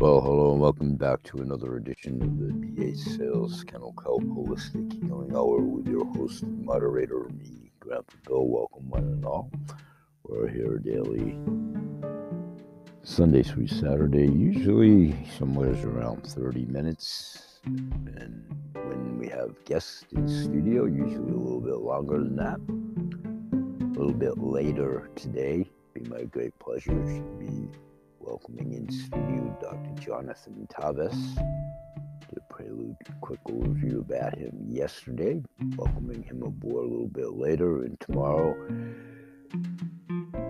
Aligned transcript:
Well, 0.00 0.22
hello 0.22 0.52
and 0.52 0.62
welcome 0.62 0.94
back 0.96 1.22
to 1.24 1.42
another 1.42 1.76
edition 1.76 2.22
of 2.22 2.38
the 2.38 2.54
BH 2.54 3.18
Sales 3.18 3.62
Kennel 3.64 3.92
Kelp 4.02 4.22
Holistic 4.22 4.94
Healing 4.94 5.36
Hour 5.36 5.60
with 5.60 5.86
your 5.86 6.06
host 6.06 6.42
and 6.42 6.64
moderator, 6.64 7.28
me, 7.38 7.70
Grandpa 7.80 8.14
Bill. 8.26 8.46
Welcome, 8.46 8.88
one 8.88 9.02
and 9.02 9.24
all. 9.26 9.50
We're 10.22 10.48
here 10.48 10.78
daily, 10.78 11.38
Sunday 13.02 13.42
through 13.42 13.66
Saturday, 13.66 14.26
usually 14.26 15.14
somewhere 15.38 15.74
around 15.86 16.26
30 16.26 16.64
minutes. 16.64 17.58
And 17.66 18.42
when 18.72 19.18
we 19.18 19.28
have 19.28 19.54
guests 19.66 20.06
in 20.12 20.26
studio, 20.26 20.86
usually 20.86 21.30
a 21.30 21.36
little 21.36 21.60
bit 21.60 21.76
longer 21.76 22.20
than 22.20 22.36
that. 22.36 22.58
A 23.82 23.98
little 23.98 24.14
bit 24.14 24.38
later 24.38 25.10
today, 25.14 25.70
be 25.92 26.00
my 26.08 26.24
great 26.24 26.58
pleasure 26.58 26.92
to 26.92 27.36
be 27.38 27.68
welcoming 28.30 28.74
in 28.74 28.88
studio 28.88 29.58
Dr. 29.60 30.00
Jonathan 30.00 30.68
Tavis. 30.72 31.34
Did 32.28 32.38
a 32.38 32.52
prelude, 32.52 32.94
quick 33.20 33.42
overview 33.48 34.02
about 34.02 34.38
him 34.38 34.66
yesterday, 34.68 35.42
welcoming 35.76 36.22
him 36.22 36.44
aboard 36.44 36.84
a 36.84 36.88
little 36.88 37.08
bit 37.08 37.32
later, 37.32 37.82
and 37.82 37.98
tomorrow, 37.98 38.54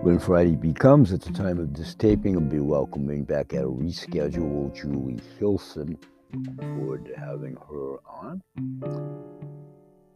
when 0.03 0.19
Friday 0.19 0.55
becomes, 0.55 1.11
at 1.11 1.21
the 1.21 1.33
time 1.33 1.57
of 1.57 1.73
this 1.73 1.95
taping, 1.95 2.35
I'll 2.35 2.41
be 2.41 2.59
welcoming 2.59 3.23
back 3.23 3.51
at 3.55 3.63
a 3.63 3.67
reschedule 3.67 4.75
Julie 4.75 5.19
Hilson. 5.39 5.97
Looking 6.33 6.57
forward 6.77 7.05
to 7.05 7.19
having 7.19 7.57
her 7.67 7.97
on. 8.07 8.43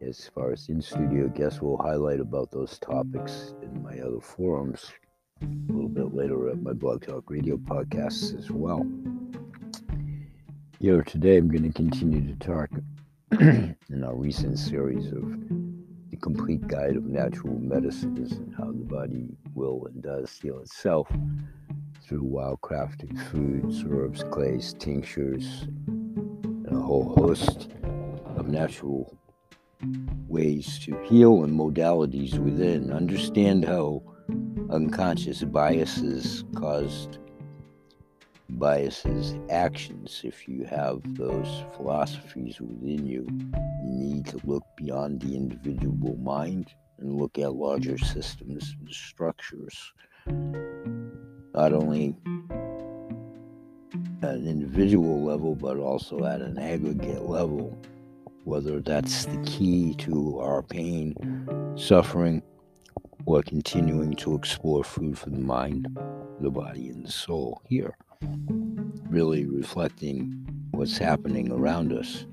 As 0.00 0.30
far 0.32 0.52
as 0.52 0.68
in 0.68 0.80
studio 0.80 1.26
guests, 1.26 1.60
we'll 1.60 1.78
highlight 1.78 2.20
about 2.20 2.52
those 2.52 2.78
topics 2.78 3.54
in 3.60 3.82
my 3.82 3.98
other 3.98 4.20
forums 4.20 4.92
a 5.42 5.72
little 5.72 5.88
bit 5.88 6.14
later 6.14 6.48
at 6.48 6.62
my 6.62 6.72
Blog 6.72 7.04
Talk 7.04 7.30
Radio 7.30 7.56
podcasts 7.56 8.36
as 8.38 8.50
well. 8.50 8.86
Here 10.80 11.02
today, 11.02 11.36
I'm 11.36 11.48
going 11.48 11.70
to 11.70 11.72
continue 11.72 12.26
to 12.26 12.38
talk 12.38 12.70
in 13.40 14.04
our 14.04 14.14
recent 14.14 14.58
series 14.58 15.06
of 15.08 15.22
the 16.10 16.16
complete 16.16 16.66
guide 16.68 16.96
of 16.96 17.04
natural 17.04 17.58
medicines 17.58 18.32
and 18.32 18.54
how 18.56 18.66
the 18.66 18.84
body 18.84 19.28
will 19.54 19.86
and 19.86 20.02
does 20.02 20.38
heal 20.40 20.58
itself 20.60 21.08
through 22.06 22.22
wild 22.22 22.60
crafted 22.62 23.18
foods, 23.30 23.84
herbs, 23.90 24.24
clays, 24.30 24.74
tinctures, 24.78 25.62
and 25.86 26.72
a 26.72 26.80
whole 26.80 27.14
host 27.16 27.68
of 28.36 28.48
natural 28.48 29.18
ways 30.28 30.78
to 30.78 30.96
heal 31.04 31.44
and 31.44 31.58
modalities 31.58 32.38
within. 32.38 32.90
Understand 32.90 33.64
how 33.64 34.02
unconscious 34.70 35.44
biases 35.44 36.44
caused 36.54 37.18
biases 38.48 39.34
actions 39.50 40.20
if 40.24 40.48
you 40.48 40.64
have 40.64 41.00
those 41.16 41.64
philosophies 41.76 42.60
within 42.60 43.04
you 43.06 43.26
you 43.84 43.90
need 43.90 44.24
to 44.26 44.38
look 44.44 44.64
beyond 44.76 45.20
the 45.20 45.36
individual 45.36 46.16
mind 46.18 46.72
and 46.98 47.20
look 47.20 47.38
at 47.38 47.54
larger 47.54 47.98
systems 47.98 48.74
and 48.80 48.90
structures. 48.90 49.92
Not 51.54 51.72
only 51.72 52.16
at 54.22 54.34
an 54.34 54.46
individual 54.46 55.22
level 55.22 55.54
but 55.54 55.78
also 55.78 56.24
at 56.24 56.40
an 56.40 56.58
aggregate 56.58 57.22
level 57.22 57.76
whether 58.44 58.80
that's 58.80 59.26
the 59.26 59.38
key 59.44 59.94
to 59.94 60.38
our 60.38 60.62
pain 60.62 61.14
suffering 61.76 62.42
or 63.26 63.42
continuing 63.42 64.14
to 64.14 64.34
explore 64.34 64.84
food 64.84 65.18
for 65.18 65.30
the 65.30 65.38
mind, 65.38 65.88
the 66.40 66.50
body, 66.50 66.88
and 66.88 67.04
the 67.04 67.10
soul 67.10 67.60
here, 67.64 67.96
really 69.08 69.44
reflecting 69.44 70.46
what's 70.70 70.96
happening 70.96 71.50
around 71.50 71.92
us. 71.92 72.24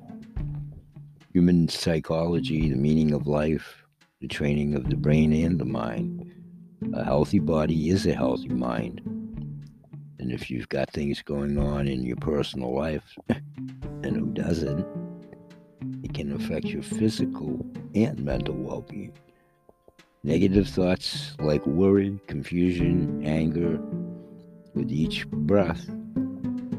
Human 1.34 1.68
psychology, 1.68 2.70
the 2.70 2.76
meaning 2.76 3.12
of 3.12 3.26
life, 3.26 3.84
the 4.22 4.28
training 4.28 4.76
of 4.76 4.90
the 4.90 4.96
brain 4.96 5.34
and 5.34 5.60
the 5.60 5.66
mind. 5.66 6.32
A 6.94 7.04
healthy 7.04 7.40
body 7.40 7.90
is 7.90 8.06
a 8.06 8.14
healthy 8.14 8.50
mind. 8.50 9.02
And 10.20 10.32
if 10.32 10.52
you've 10.52 10.70
got 10.70 10.92
things 10.92 11.22
going 11.24 11.58
on 11.58 11.88
in 11.88 12.04
your 12.04 12.18
personal 12.18 12.74
life, 12.74 13.18
and 13.30 14.16
who 14.16 14.28
doesn't, 14.28 14.86
it 16.04 16.14
can 16.14 16.34
affect 16.34 16.66
your 16.66 16.84
physical 16.84 17.66
and 17.96 18.24
mental 18.24 18.56
well 18.56 18.82
being. 18.82 19.14
Negative 20.26 20.66
thoughts 20.66 21.36
like 21.40 21.66
worry, 21.66 22.18
confusion, 22.28 23.26
anger, 23.26 23.78
with 24.74 24.90
each 24.90 25.28
breath, 25.28 25.86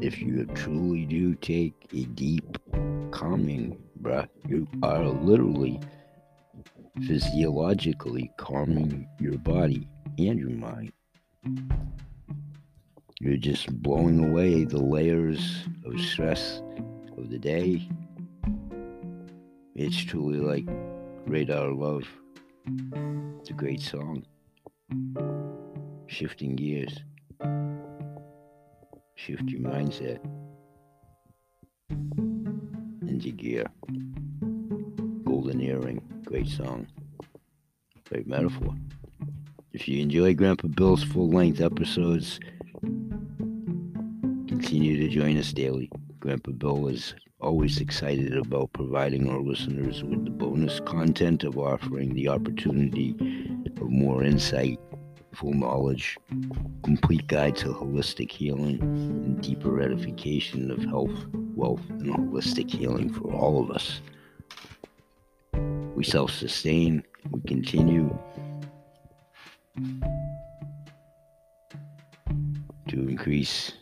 if 0.01 0.19
you 0.19 0.47
truly 0.55 1.05
do 1.05 1.35
take 1.35 1.75
a 1.93 2.05
deep, 2.05 2.57
calming 3.11 3.79
breath, 3.97 4.31
you 4.49 4.67
are 4.83 5.05
literally 5.05 5.79
physiologically 7.07 8.31
calming 8.39 9.07
your 9.21 9.37
body 9.37 9.87
and 10.17 10.39
your 10.39 10.49
mind. 10.49 10.93
You're 13.21 13.37
just 13.37 13.71
blowing 13.83 14.25
away 14.25 14.65
the 14.65 14.83
layers 14.83 15.67
of 15.85 16.01
stress 16.01 16.63
of 17.19 17.29
the 17.29 17.39
day. 17.39 17.87
It's 19.75 20.03
truly 20.03 20.39
like 20.39 20.65
radar 21.27 21.73
love. 21.73 22.09
It's 22.67 23.51
a 23.51 23.53
great 23.53 23.83
song. 23.83 24.25
Shifting 26.07 26.57
gears. 26.57 27.05
Shift 29.17 29.45
your 29.51 29.61
mindset 29.61 30.19
into 33.07 33.31
gear. 33.33 33.67
Golden 35.25 35.61
earring. 35.61 36.01
Great 36.25 36.49
song. 36.49 36.87
Great 38.09 38.27
metaphor. 38.27 38.75
If 39.73 39.87
you 39.87 40.01
enjoy 40.01 40.35
Grandpa 40.35 40.69
Bill's 40.69 41.05
full 41.05 41.29
length 41.29 41.61
episodes, 41.61 42.41
continue 44.49 44.97
to 44.97 45.09
join 45.09 45.37
us 45.37 45.53
daily. 45.53 45.91
Grandpa 46.21 46.53
Bill 46.53 46.89
is 46.89 47.15
always 47.45 47.79
excited 47.79 48.35
about 48.39 48.73
providing 48.73 49.29
our 49.29 49.39
listeners 49.39 50.03
with 50.03 50.25
the 50.25 50.31
bonus 50.31 50.81
content 50.81 51.45
of 51.45 51.59
offering 51.59 52.15
the 52.15 52.27
opportunity 52.27 53.11
of 53.67 53.91
more 53.91 54.25
insight, 54.25 54.81
full 55.35 55.53
knowledge, 55.53 56.17
complete 56.83 57.27
guide 57.27 57.55
to 57.55 57.67
holistic 57.67 58.31
healing, 58.31 58.81
and 58.81 59.43
deeper 59.43 59.83
edification 59.83 60.71
of 60.71 60.83
health, 60.85 61.27
wealth, 61.55 61.83
and 61.91 62.15
holistic 62.15 62.71
healing 62.71 63.13
for 63.13 63.31
all 63.31 63.63
of 63.63 63.71
us. 63.71 64.01
We 65.95 66.03
self 66.03 66.31
sustain, 66.31 67.03
we 67.31 67.43
continue 67.43 68.19
to 72.89 73.09
increase 73.09 73.73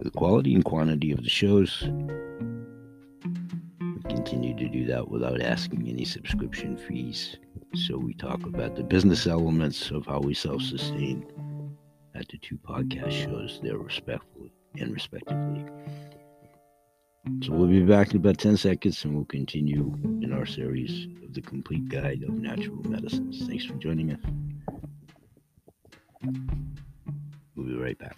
the 0.00 0.10
quality 0.10 0.56
and 0.56 0.64
quantity 0.64 1.12
of 1.12 1.22
the 1.22 1.30
shows 1.30 1.84
continue 4.22 4.54
to 4.54 4.68
do 4.68 4.84
that 4.84 5.08
without 5.08 5.40
asking 5.40 5.88
any 5.88 6.04
subscription 6.04 6.76
fees. 6.76 7.38
So 7.86 7.96
we 7.96 8.12
talk 8.12 8.44
about 8.44 8.76
the 8.76 8.82
business 8.82 9.26
elements 9.26 9.90
of 9.90 10.04
how 10.04 10.20
we 10.20 10.34
self 10.34 10.60
sustain 10.60 11.24
at 12.14 12.28
the 12.28 12.36
two 12.36 12.58
podcast 12.58 13.12
shows 13.12 13.60
there 13.62 13.78
respectfully 13.78 14.52
and 14.78 14.92
respectively. 14.92 15.64
So 17.42 17.52
we'll 17.52 17.68
be 17.68 17.82
back 17.82 18.10
in 18.10 18.18
about 18.18 18.36
10 18.36 18.58
seconds 18.58 19.02
and 19.04 19.14
we'll 19.14 19.24
continue 19.24 19.94
in 20.22 20.34
our 20.34 20.44
series 20.44 21.06
of 21.24 21.32
the 21.32 21.40
complete 21.40 21.88
guide 21.88 22.22
of 22.22 22.34
natural 22.34 22.82
medicines. 22.82 23.46
Thanks 23.46 23.64
for 23.64 23.74
joining 23.74 24.12
us. 24.12 24.20
We'll 27.56 27.66
be 27.66 27.74
right 27.74 27.98
back. 27.98 28.16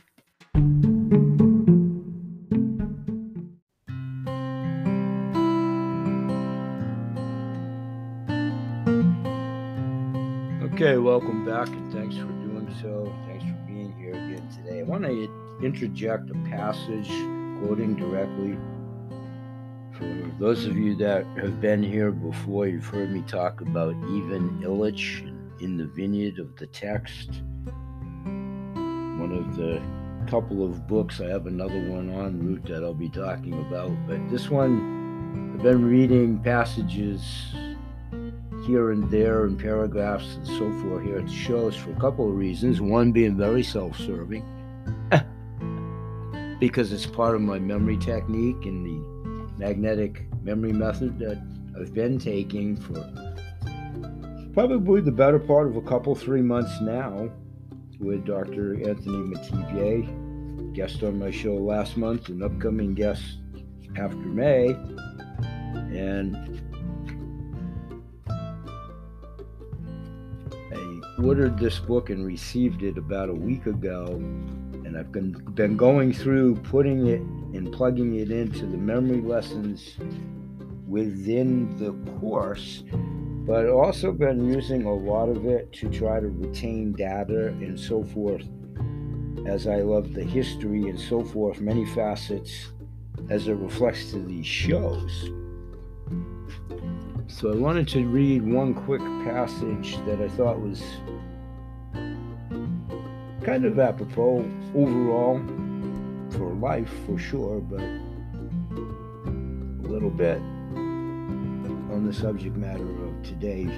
Okay, 10.83 10.99
welcome 10.99 11.45
back, 11.45 11.69
and 11.69 11.93
thanks 11.93 12.17
for 12.17 12.25
doing 12.25 12.67
so. 12.83 13.05
Thanks 13.29 13.45
for 13.45 13.57
being 13.69 13.95
here 13.97 14.15
again 14.15 14.49
today. 14.49 14.81
I 14.81 14.83
want 14.83 15.05
to 15.05 15.61
interject 15.63 16.29
a 16.29 16.35
passage 16.51 17.07
quoting 17.61 17.95
directly 17.95 18.59
for 19.97 20.29
those 20.41 20.67
of 20.67 20.77
you 20.77 20.97
that 20.97 21.25
have 21.37 21.61
been 21.61 21.85
here 21.85 22.11
before. 22.11 22.67
You've 22.67 22.85
heard 22.85 23.13
me 23.13 23.23
talk 23.29 23.61
about 23.61 23.95
Ivan 23.95 24.61
Illich 24.65 25.21
in 25.61 25.77
the 25.77 25.87
Vineyard 25.87 26.41
of 26.41 26.57
the 26.57 26.67
Text. 26.67 27.31
One 28.25 29.31
of 29.39 29.55
the 29.57 29.81
couple 30.27 30.65
of 30.65 30.89
books. 30.89 31.21
I 31.21 31.29
have 31.29 31.47
another 31.47 31.81
one 31.91 32.13
on 32.13 32.45
route 32.45 32.65
that 32.65 32.83
I'll 32.83 32.93
be 32.93 33.09
talking 33.09 33.55
about, 33.69 33.93
but 34.09 34.29
this 34.31 34.51
one, 34.51 35.55
I've 35.55 35.63
been 35.63 35.85
reading 35.85 36.41
passages 36.41 37.55
here 38.65 38.91
and 38.93 39.11
there 39.11 39.47
in 39.47 39.57
paragraphs 39.57 40.37
and 40.37 40.47
so 40.47 40.73
forth 40.81 41.05
here 41.05 41.19
at 41.19 41.27
the 41.27 41.33
shows 41.33 41.77
for 41.77 41.91
a 41.91 42.01
couple 42.01 42.29
of 42.29 42.35
reasons. 42.35 42.81
One 42.81 43.13
being 43.13 43.37
very 43.37 43.63
self 43.63 43.99
serving, 43.99 44.45
because 46.61 46.93
it's 46.93 47.07
part 47.07 47.35
of 47.35 47.41
my 47.41 47.59
memory 47.59 47.99
technique 47.99 48.65
and 48.65 48.87
the 48.87 49.59
magnetic 49.59 50.27
memory 50.43 50.73
method 50.73 51.19
that 51.19 51.43
I've 51.79 51.95
been 51.95 52.19
taking 52.19 52.77
for 52.77 53.13
probably 54.53 55.01
the 55.01 55.13
better 55.13 55.39
part 55.39 55.67
of 55.67 55.77
a 55.77 55.83
couple, 55.83 56.15
three 56.15 56.43
months 56.43 56.81
now 56.81 57.31
with 57.99 58.25
Dr. 58.27 58.75
Anthony 58.89 59.35
Metivier, 59.35 60.75
guest 60.75 61.03
on 61.03 61.19
my 61.19 61.31
show 61.31 61.55
last 61.55 61.97
month, 61.97 62.29
an 62.29 62.43
upcoming 62.43 62.95
guest 62.95 63.23
after 63.97 64.17
May. 64.17 64.77
And 65.95 66.61
ordered 71.25 71.59
this 71.59 71.79
book 71.79 72.11
and 72.11 72.27
received 72.27 72.83
it 72.83 72.99
about 72.99 73.29
a 73.29 73.35
week 73.35 73.67
ago. 73.67 74.07
And 74.85 74.97
I've 74.97 75.13
been, 75.13 75.33
been 75.55 75.77
going 75.77 76.13
through 76.13 76.57
putting 76.57 77.07
it 77.07 77.21
and 77.21 77.73
plugging 77.73 78.17
it 78.17 78.31
into 78.31 78.67
the 78.67 78.77
memory 78.77 79.21
lessons 79.21 79.97
within 80.87 81.77
the 81.79 81.93
course 82.19 82.83
but 83.45 83.69
also 83.69 84.13
been 84.13 84.47
using 84.47 84.85
a 84.85 84.95
lot 84.95 85.29
of 85.29 85.47
it 85.47 85.73
to 85.73 85.89
try 85.89 86.21
to 86.21 86.29
retain 86.29 86.93
data 86.93 87.49
and 87.49 87.79
so 87.79 88.05
forth 88.05 88.47
as 89.47 89.67
I 89.67 89.81
love 89.81 90.15
the 90.15 90.23
history 90.23 90.89
and 90.89 90.99
so 90.99 91.25
forth, 91.25 91.61
many 91.61 91.85
facets 91.87 92.73
as 93.29 93.49
it 93.49 93.55
reflects 93.55 94.13
to 94.13 94.21
these 94.21 94.47
shows. 94.47 95.31
So 97.29 97.53
I 97.53 97.57
wanted 97.57 97.89
to 97.89 98.07
read 98.07 98.43
one 98.43 98.75
quick 98.75 99.01
passage 99.25 99.97
that 100.07 100.21
I 100.21 100.29
thought 100.29 100.61
was 100.61 100.83
kind 103.43 103.65
of 103.65 103.79
apropos 103.79 104.45
overall 104.75 105.41
for 106.31 106.53
life 106.55 106.91
for 107.07 107.19
sure, 107.19 107.61
but 107.61 107.81
a 107.81 109.89
little 109.89 110.11
bit 110.11 110.39
on 111.93 112.07
the 112.07 112.13
subject 112.13 112.57
matter 112.57 112.89
of 113.05 113.23
today. 113.23 113.69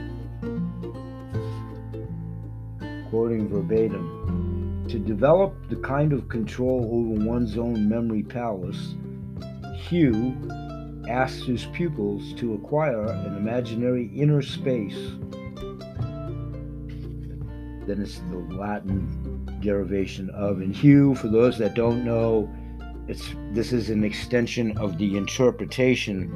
Quoting 3.11 3.49
verbatim 3.49 4.87
To 4.89 4.99
develop 4.99 5.69
the 5.69 5.77
kind 5.77 6.13
of 6.13 6.29
control 6.29 6.91
over 6.93 7.25
one's 7.25 7.57
own 7.57 7.89
memory 7.89 8.23
palace, 8.23 8.95
Hugh 9.77 10.37
asked 11.09 11.45
his 11.45 11.67
pupils 11.67 12.33
to 12.35 12.55
acquire 12.55 13.05
an 13.05 13.37
imaginary 13.37 14.11
inner 14.15 14.43
space. 14.43 14.97
Then 17.87 18.01
it's 18.01 18.21
the 18.31 18.39
Latin 18.51 19.59
derivation 19.61 20.31
of. 20.31 20.61
And 20.61 20.75
Hugh, 20.75 21.15
for 21.15 21.29
those 21.29 21.59
that 21.59 21.75
don't 21.75 22.05
know, 22.05 22.51
it's 23.09 23.35
this 23.53 23.73
is 23.73 23.91
an 23.91 24.05
extension 24.05 24.77
of 24.79 24.97
the 24.99 25.17
interpretation 25.17 26.31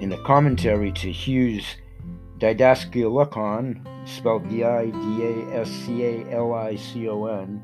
in 0.00 0.12
a 0.12 0.22
commentary 0.24 0.92
to 0.92 1.12
Hugh's 1.12 1.76
Didascalicon, 2.38 3.86
spelled 4.08 4.48
D 4.48 4.64
I 4.64 4.86
D 4.86 5.22
A 5.22 5.60
S 5.60 5.70
C 5.70 6.04
A 6.04 6.30
L 6.32 6.54
I 6.54 6.76
C 6.76 7.08
O 7.08 7.26
N, 7.26 7.62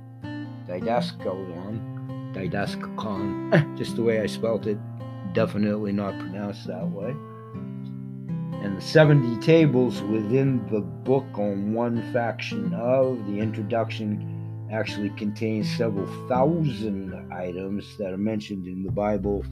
Didascalon, 0.68 2.32
Didascalon, 2.32 3.76
just 3.78 3.96
the 3.96 4.02
way 4.02 4.20
I 4.20 4.26
spelled 4.26 4.66
it, 4.66 4.78
definitely 5.32 5.92
not 5.92 6.18
pronounced 6.18 6.66
that 6.66 6.86
way. 6.88 7.10
And 8.62 8.76
the 8.76 8.82
70 8.82 9.40
tables 9.40 10.02
within 10.02 10.66
the 10.70 10.80
book 10.80 11.26
on 11.34 11.72
one 11.72 12.12
faction 12.12 12.74
of 12.74 13.24
the 13.26 13.38
introduction 13.38 14.66
actually 14.72 15.10
contains 15.10 15.70
several 15.76 16.06
thousand 16.28 17.32
items 17.32 17.96
that 17.98 18.12
are 18.12 18.18
mentioned 18.18 18.66
in 18.66 18.82
the 18.82 18.90
Bible 18.90 19.44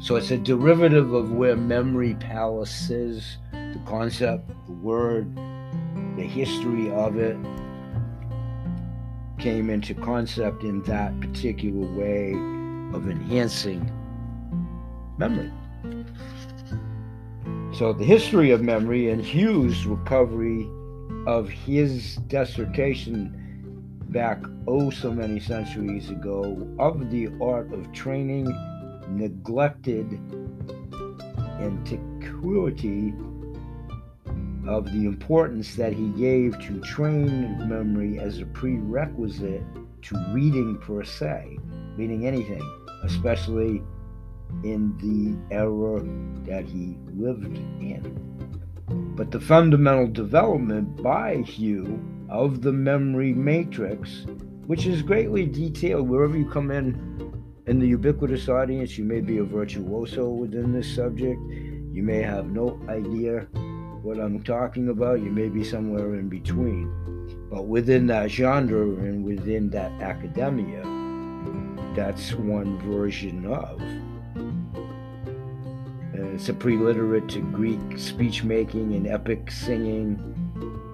so 0.00 0.14
it's 0.14 0.30
a 0.30 0.38
derivative 0.38 1.12
of 1.12 1.32
where 1.32 1.56
memory 1.56 2.14
palace 2.14 2.88
is, 2.88 3.38
the 3.50 3.80
concept, 3.84 4.48
the 4.66 4.72
word, 4.72 5.34
the 6.16 6.22
history 6.22 6.88
of 6.92 7.16
it 7.16 7.36
came 9.40 9.70
into 9.70 9.94
concept 9.94 10.62
in 10.62 10.82
that 10.84 11.18
particular 11.20 11.84
way 11.96 12.30
of 12.96 13.10
enhancing 13.10 13.90
memory. 15.18 15.50
So 17.74 17.92
the 17.92 18.04
history 18.04 18.50
of 18.50 18.62
memory 18.62 19.10
and 19.10 19.22
Hugh's 19.22 19.86
recovery 19.86 20.68
of 21.26 21.48
his 21.48 22.16
dissertation 22.28 23.34
back 24.08 24.42
oh 24.66 24.90
so 24.90 25.12
many 25.12 25.38
centuries 25.38 26.08
ago 26.08 26.66
of 26.78 27.10
the 27.10 27.28
art 27.42 27.72
of 27.72 27.92
training 27.92 28.46
neglected 29.10 30.18
antiquity 31.60 33.12
of 34.66 34.84
the 34.86 35.06
importance 35.06 35.74
that 35.76 35.92
he 35.92 36.08
gave 36.10 36.58
to 36.60 36.80
train 36.80 37.68
memory 37.68 38.18
as 38.18 38.38
a 38.40 38.46
prerequisite 38.46 39.62
to 40.02 40.16
reading 40.32 40.78
per 40.78 41.02
se, 41.04 41.58
reading 41.96 42.26
anything, 42.26 42.62
especially 43.04 43.82
in 44.64 44.96
the 44.98 45.54
era 45.54 46.02
that 46.44 46.64
he 46.64 46.96
lived 47.14 47.56
in. 47.56 48.28
But 49.16 49.30
the 49.30 49.40
fundamental 49.40 50.06
development 50.06 51.02
by 51.02 51.36
Hugh 51.38 52.02
of 52.28 52.62
the 52.62 52.72
memory 52.72 53.32
matrix, 53.32 54.26
which 54.66 54.86
is 54.86 55.02
greatly 55.02 55.46
detailed 55.46 56.08
wherever 56.08 56.36
you 56.36 56.48
come 56.48 56.70
in 56.70 57.18
in 57.66 57.78
the 57.78 57.86
ubiquitous 57.86 58.48
audience, 58.48 58.96
you 58.96 59.04
may 59.04 59.20
be 59.20 59.38
a 59.38 59.44
virtuoso 59.44 60.30
within 60.30 60.72
this 60.72 60.94
subject. 60.94 61.38
You 61.92 62.02
may 62.02 62.22
have 62.22 62.46
no 62.46 62.80
idea 62.88 63.40
what 64.02 64.18
I'm 64.18 64.42
talking 64.42 64.88
about. 64.88 65.20
You 65.20 65.30
may 65.30 65.48
be 65.48 65.62
somewhere 65.64 66.14
in 66.14 66.28
between. 66.28 66.90
But 67.50 67.66
within 67.66 68.06
that 68.06 68.30
genre 68.30 68.82
and 68.82 69.24
within 69.24 69.68
that 69.70 69.92
academia, 70.00 70.82
that's 71.94 72.32
one 72.32 72.78
version 72.78 73.44
of. 73.46 73.80
And 76.18 76.34
it's 76.34 76.48
a 76.48 76.52
preliterate 76.52 77.28
to 77.28 77.40
Greek 77.52 77.96
speech 77.96 78.42
making 78.42 78.92
and 78.92 79.06
epic 79.06 79.52
singing 79.52 80.16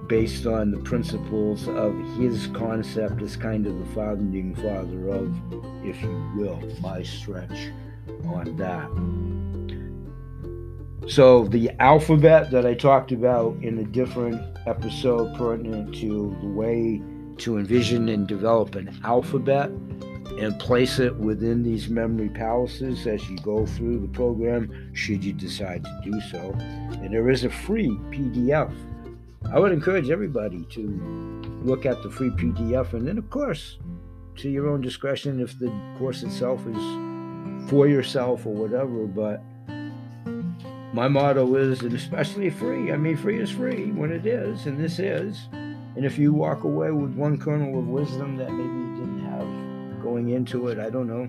based 0.07 0.45
on 0.45 0.71
the 0.71 0.77
principles 0.81 1.67
of 1.67 1.97
his 2.19 2.49
concept 2.49 3.23
as 3.23 3.35
kind 3.35 3.67
of 3.67 3.79
the 3.79 3.87
founding 3.95 4.55
father 4.55 5.09
of, 5.09 5.35
if 5.83 6.03
you 6.03 6.31
will, 6.37 6.61
my 6.83 7.03
stretch 7.03 7.71
on 8.27 8.55
that. 8.59 8.91
So, 11.11 11.45
the 11.45 11.71
alphabet 11.81 12.51
that 12.51 12.67
I 12.67 12.75
talked 12.75 13.11
about 13.11 13.57
in 13.63 13.79
a 13.79 13.85
different 13.85 14.43
episode 14.67 15.35
pertinent 15.39 15.95
to 15.97 16.37
the 16.43 16.49
way 16.49 17.01
to 17.39 17.57
envision 17.57 18.11
and 18.11 18.27
develop 18.27 18.75
an 18.75 19.01
alphabet 19.05 19.71
and 20.39 20.59
place 20.59 20.99
it 20.99 21.15
within 21.17 21.63
these 21.63 21.89
memory 21.89 22.29
palaces 22.29 23.07
as 23.07 23.29
you 23.29 23.37
go 23.39 23.67
through 23.67 24.01
the 24.01 24.09
program, 24.09 24.93
should 24.95 25.25
you 25.25 25.33
decide 25.33 25.85
to 25.85 26.01
do 26.05 26.21
so. 26.23 26.51
And 27.01 27.13
there 27.13 27.31
is 27.31 27.45
a 27.45 27.51
free 27.51 27.91
PDF 28.11 28.73
I 29.53 29.61
would 29.61 29.73
encourage 29.73 30.11
everybody 30.11 30.65
to 30.71 30.81
look 31.63 31.87
at 31.87 32.03
the 32.03 32.11
free 32.11 32.31
PDF 32.31 32.93
and 32.93 33.07
then, 33.07 33.19
of 33.19 33.29
course, 33.31 33.79
to 34.37 34.49
your 34.49 34.69
own 34.69 34.81
discretion 34.81 35.41
if 35.41 35.59
the 35.59 35.73
course 35.99 36.23
itself 36.23 36.67
is 36.67 37.71
for 37.71 37.87
yourself 37.87 38.47
or 38.47 38.55
whatever. 38.55 39.07
But 39.07 39.43
my 40.93 41.09
motto 41.09 41.55
is, 41.57 41.83
and 41.83 41.93
especially 41.93 42.51
free, 42.51 42.91
I 42.91 42.97
mean, 42.97 43.17
free 43.17 43.39
is 43.39 43.51
free 43.51 43.93
when 43.93 44.11
it 44.11 44.27
is, 44.27 44.67
and 44.67 44.83
this 44.83 44.99
is. 44.99 45.47
And 45.53 46.05
if 46.05 46.19
you 46.19 46.33
walk 46.33 46.65
away 46.65 46.91
with 46.91 47.15
one 47.15 47.39
kernel 47.39 47.79
of 47.79 47.87
wisdom 47.87 48.37
that 48.39 48.51
maybe 48.51 48.63
you 48.65 48.97
didn't 48.97 49.24
going 50.15 50.31
into 50.31 50.69
it, 50.69 50.79
I 50.79 50.91
don't 50.91 51.09
know, 51.09 51.29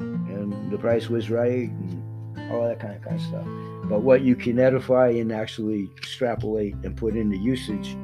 and 0.00 0.72
the 0.72 0.78
price 0.78 1.08
was 1.08 1.30
right, 1.30 1.70
and 1.70 2.52
all 2.52 2.66
that 2.66 2.80
kind 2.80 2.96
of, 2.96 3.02
kind 3.02 3.16
of 3.16 3.22
stuff 3.22 3.46
but 3.88 4.02
what 4.02 4.20
you 4.20 4.36
can 4.36 4.58
edify 4.58 5.08
and 5.08 5.32
actually 5.32 5.88
extrapolate 5.96 6.74
and 6.84 6.94
put 6.94 7.16
into 7.16 7.38
usage, 7.38 7.96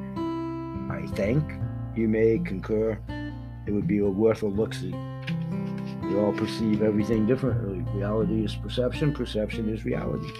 I 0.89 1.05
think 1.13 1.43
you 1.95 2.07
may 2.07 2.39
concur 2.39 2.97
it 3.67 3.71
would 3.71 3.87
be 3.87 3.99
a 3.99 4.05
worth 4.05 4.41
a 4.41 4.47
look 4.47 4.73
see. 4.73 4.95
We 6.03 6.17
all 6.17 6.33
perceive 6.33 6.81
everything 6.81 7.27
differently. 7.27 7.85
Reality 7.93 8.43
is 8.43 8.55
perception, 8.55 9.13
perception 9.13 9.69
is 9.69 9.85
reality. 9.85 10.31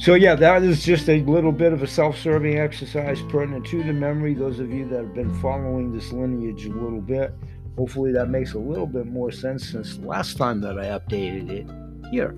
So, 0.00 0.14
yeah, 0.14 0.34
that 0.34 0.62
is 0.62 0.82
just 0.82 1.10
a 1.10 1.20
little 1.24 1.52
bit 1.52 1.74
of 1.74 1.82
a 1.82 1.86
self 1.86 2.16
serving 2.16 2.58
exercise 2.58 3.20
pertinent 3.28 3.66
to 3.66 3.82
the 3.82 3.92
memory. 3.92 4.32
Those 4.32 4.58
of 4.58 4.72
you 4.72 4.88
that 4.88 4.96
have 4.96 5.12
been 5.14 5.38
following 5.42 5.92
this 5.92 6.10
lineage 6.10 6.64
a 6.64 6.70
little 6.70 7.02
bit, 7.02 7.34
hopefully 7.76 8.10
that 8.12 8.30
makes 8.30 8.54
a 8.54 8.58
little 8.58 8.86
bit 8.86 9.04
more 9.04 9.30
sense 9.30 9.68
since 9.68 9.98
last 9.98 10.38
time 10.38 10.62
that 10.62 10.78
I 10.78 10.86
updated 10.86 11.50
it 11.50 11.66
here. 12.10 12.30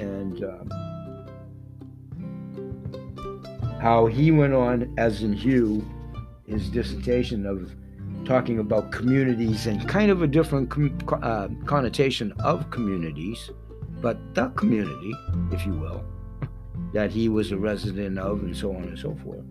And 0.00 0.42
um, 0.42 0.70
how 3.78 4.06
he 4.06 4.30
went 4.30 4.54
on, 4.54 4.90
as 4.96 5.22
in 5.22 5.34
Hugh, 5.34 5.86
his 6.46 6.70
dissertation 6.70 7.44
of 7.44 7.74
talking 8.24 8.58
about 8.58 8.90
communities 8.90 9.66
and 9.66 9.86
kind 9.86 10.10
of 10.10 10.22
a 10.22 10.26
different 10.26 10.70
com- 10.70 10.98
uh, 11.22 11.48
connotation 11.66 12.32
of 12.38 12.70
communities, 12.70 13.50
but 14.00 14.16
the 14.34 14.48
community, 14.48 15.12
if 15.52 15.66
you 15.66 15.74
will, 15.74 16.02
that 16.94 17.10
he 17.10 17.28
was 17.28 17.50
a 17.50 17.58
resident 17.58 18.18
of, 18.18 18.44
and 18.44 18.56
so 18.56 18.70
on 18.70 18.84
and 18.84 18.98
so 18.98 19.14
forth. 19.16 19.44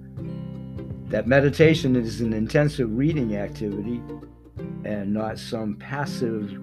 That 1.10 1.28
meditation 1.28 1.96
is 1.96 2.22
an 2.22 2.34
intensive 2.34 2.90
reading 2.92 3.36
activity 3.36 4.02
and 4.86 5.14
not 5.14 5.38
some 5.38 5.76
passive, 5.76 6.58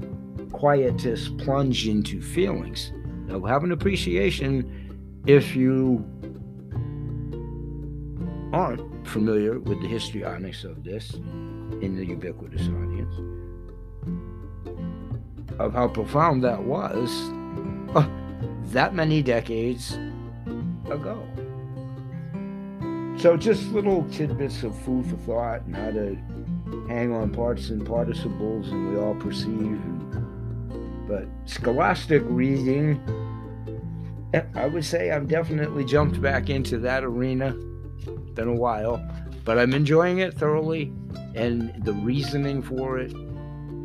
quietist 0.52 1.36
plunge 1.36 1.86
into 1.86 2.20
feelings. 2.22 2.92
Now, 3.26 3.44
have 3.44 3.62
an 3.62 3.72
appreciation 3.72 5.22
if 5.26 5.54
you 5.54 6.04
aren't 8.52 9.06
familiar 9.06 9.60
with 9.60 9.80
the 9.82 9.86
histrionics 9.86 10.64
of 10.64 10.82
this 10.82 11.12
in 11.82 11.94
the 11.94 12.06
ubiquitous 12.06 12.62
audience, 12.62 13.14
of 15.58 15.74
how 15.74 15.88
profound 15.88 16.42
that 16.42 16.64
was 16.64 17.30
uh, 17.94 18.08
that 18.72 18.94
many 18.94 19.22
decades 19.22 19.98
ago. 20.90 21.26
So, 23.18 23.36
just 23.36 23.70
little 23.72 24.08
tidbits 24.10 24.62
of 24.62 24.74
food 24.80 25.06
for 25.06 25.16
thought 25.16 25.62
and 25.66 25.76
how 25.76 25.90
to 25.90 26.16
hang 26.88 27.12
on 27.12 27.30
parts 27.30 27.68
and 27.68 27.86
participles, 27.86 28.68
and 28.68 28.90
we 28.90 28.98
all 28.98 29.14
perceive. 29.14 29.78
But 31.06 31.28
scholastic 31.44 32.22
reading, 32.26 32.98
I 34.54 34.66
would 34.66 34.84
say 34.84 35.10
I've 35.10 35.28
definitely 35.28 35.84
jumped 35.84 36.22
back 36.22 36.48
into 36.48 36.78
that 36.78 37.04
arena. 37.04 37.52
Been 38.34 38.48
a 38.48 38.54
while, 38.54 39.04
but 39.44 39.58
I'm 39.58 39.74
enjoying 39.74 40.20
it 40.20 40.34
thoroughly, 40.34 40.92
and 41.34 41.74
the 41.84 41.92
reasoning 41.92 42.62
for 42.62 42.98
it 42.98 43.12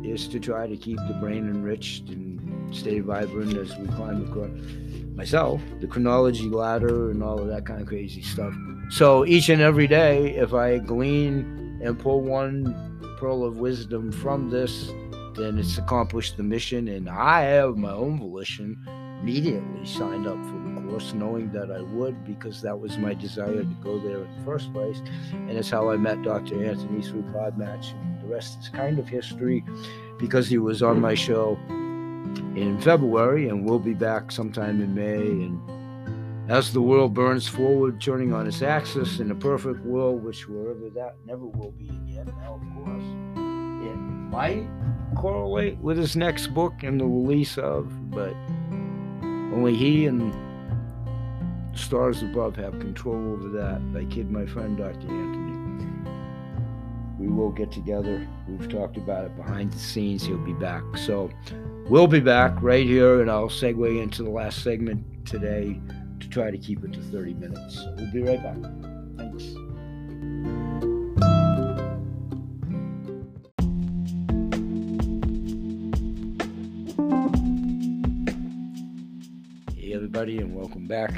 is 0.02 0.28
to 0.28 0.40
try 0.40 0.66
to 0.66 0.76
keep 0.76 0.98
the 1.08 1.18
brain 1.20 1.48
enriched 1.48 2.08
and 2.08 2.25
stay 2.72 3.00
vibrant 3.00 3.56
as 3.56 3.76
we 3.76 3.86
climb 3.88 4.26
across 4.26 4.50
myself 5.14 5.62
the 5.80 5.86
chronology 5.86 6.48
ladder 6.48 7.10
and 7.10 7.22
all 7.22 7.38
of 7.38 7.48
that 7.48 7.64
kind 7.64 7.80
of 7.80 7.86
crazy 7.86 8.22
stuff. 8.22 8.54
So 8.90 9.24
each 9.24 9.48
and 9.48 9.62
every 9.62 9.86
day, 9.86 10.36
if 10.36 10.52
I 10.52 10.78
glean 10.78 11.80
and 11.82 11.98
pull 11.98 12.20
one 12.20 12.98
pearl 13.18 13.44
of 13.44 13.58
wisdom 13.58 14.12
from 14.12 14.50
this, 14.50 14.90
then 15.34 15.58
it's 15.58 15.78
accomplished 15.78 16.36
the 16.36 16.42
mission, 16.42 16.88
and 16.88 17.08
I 17.08 17.42
have 17.42 17.76
my 17.76 17.92
own 17.92 18.18
volition 18.18 18.78
immediately 19.20 19.84
signed 19.84 20.26
up 20.26 20.36
for 20.46 20.52
the 20.52 20.76
course, 20.96 21.12
knowing 21.12 21.50
that 21.52 21.70
I 21.70 21.82
would 21.82 22.24
because 22.24 22.62
that 22.62 22.78
was 22.78 22.96
my 22.98 23.14
desire 23.14 23.62
to 23.62 23.76
go 23.82 23.98
there 23.98 24.24
in 24.24 24.38
the 24.38 24.44
first 24.44 24.72
place. 24.72 25.02
And 25.32 25.50
it's 25.50 25.70
how 25.70 25.90
I 25.90 25.96
met 25.96 26.22
Dr. 26.22 26.64
Anthony 26.64 27.02
through 27.02 27.22
Podmatch. 27.24 27.92
And 27.92 28.22
the 28.22 28.26
rest 28.26 28.58
is 28.60 28.68
kind 28.68 28.98
of 28.98 29.08
history 29.08 29.64
because 30.18 30.48
he 30.48 30.58
was 30.58 30.82
on 30.82 31.00
my 31.00 31.14
show 31.14 31.58
in 32.56 32.80
February 32.80 33.48
and 33.48 33.64
we'll 33.64 33.78
be 33.78 33.94
back 33.94 34.30
sometime 34.30 34.80
in 34.80 34.94
May. 34.94 35.26
And 35.26 36.50
as 36.50 36.72
the 36.72 36.80
world 36.80 37.14
burns 37.14 37.48
forward, 37.48 38.00
turning 38.00 38.32
on 38.32 38.46
its 38.46 38.62
axis 38.62 39.18
in 39.18 39.30
a 39.30 39.34
perfect 39.34 39.80
world, 39.84 40.22
which 40.22 40.48
wherever 40.48 40.88
that 40.90 41.16
never 41.24 41.44
will 41.44 41.72
be 41.72 41.88
again, 41.88 42.32
now, 42.40 42.54
of 42.54 42.84
course, 42.84 43.04
it 43.84 43.96
might 43.96 44.66
correlate 45.16 45.78
with 45.78 45.98
his 45.98 46.16
next 46.16 46.48
book 46.48 46.82
and 46.82 47.00
the 47.00 47.04
release 47.04 47.58
of, 47.58 48.10
but 48.10 48.34
only 49.22 49.74
he 49.74 50.06
and 50.06 50.34
stars 51.76 52.22
above 52.22 52.56
have 52.56 52.78
control 52.78 53.32
over 53.32 53.48
that. 53.48 53.80
I 53.96 54.04
kid 54.04 54.30
my 54.30 54.46
friend 54.46 54.76
Dr. 54.76 55.08
Anthony. 55.08 55.56
We 57.18 57.28
will 57.28 57.50
get 57.50 57.72
together. 57.72 58.26
We've 58.46 58.68
talked 58.68 58.98
about 58.98 59.24
it 59.24 59.36
behind 59.36 59.72
the 59.72 59.78
scenes. 59.78 60.24
He'll 60.24 60.36
be 60.38 60.52
back. 60.52 60.82
So 60.96 61.30
we'll 61.88 62.06
be 62.06 62.20
back 62.20 62.60
right 62.62 62.84
here, 62.84 63.20
and 63.20 63.30
I'll 63.30 63.48
segue 63.48 64.02
into 64.02 64.22
the 64.22 64.30
last 64.30 64.62
segment 64.62 65.26
today 65.26 65.80
to 66.20 66.28
try 66.28 66.50
to 66.50 66.58
keep 66.58 66.84
it 66.84 66.92
to 66.92 67.00
30 67.00 67.34
minutes. 67.34 67.76
So 67.76 67.94
we'll 67.96 68.12
be 68.12 68.22
right 68.22 68.42
back. 68.42 68.56
Thanks. 69.16 69.44
Hey, 79.74 79.92
everybody, 79.94 80.38
and 80.38 80.54
welcome 80.54 80.86
back. 80.86 81.12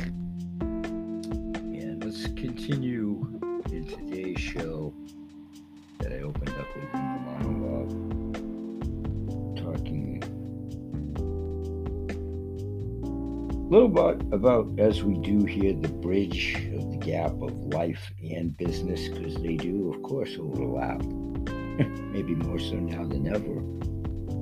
Little 13.78 14.14
bit 14.14 14.26
about, 14.32 14.68
as 14.80 15.04
we 15.04 15.14
do 15.18 15.44
here, 15.44 15.72
the 15.72 15.86
bridge 15.86 16.56
of 16.74 16.90
the 16.90 16.96
gap 16.96 17.30
of 17.40 17.52
life 17.66 18.10
and 18.20 18.56
business, 18.56 19.08
because 19.08 19.36
they 19.36 19.54
do, 19.54 19.92
of 19.94 20.02
course, 20.02 20.36
overlap. 20.36 21.00
Maybe 22.10 22.34
more 22.34 22.58
so 22.58 22.74
now 22.74 23.04
than 23.04 23.28
ever, 23.28 23.60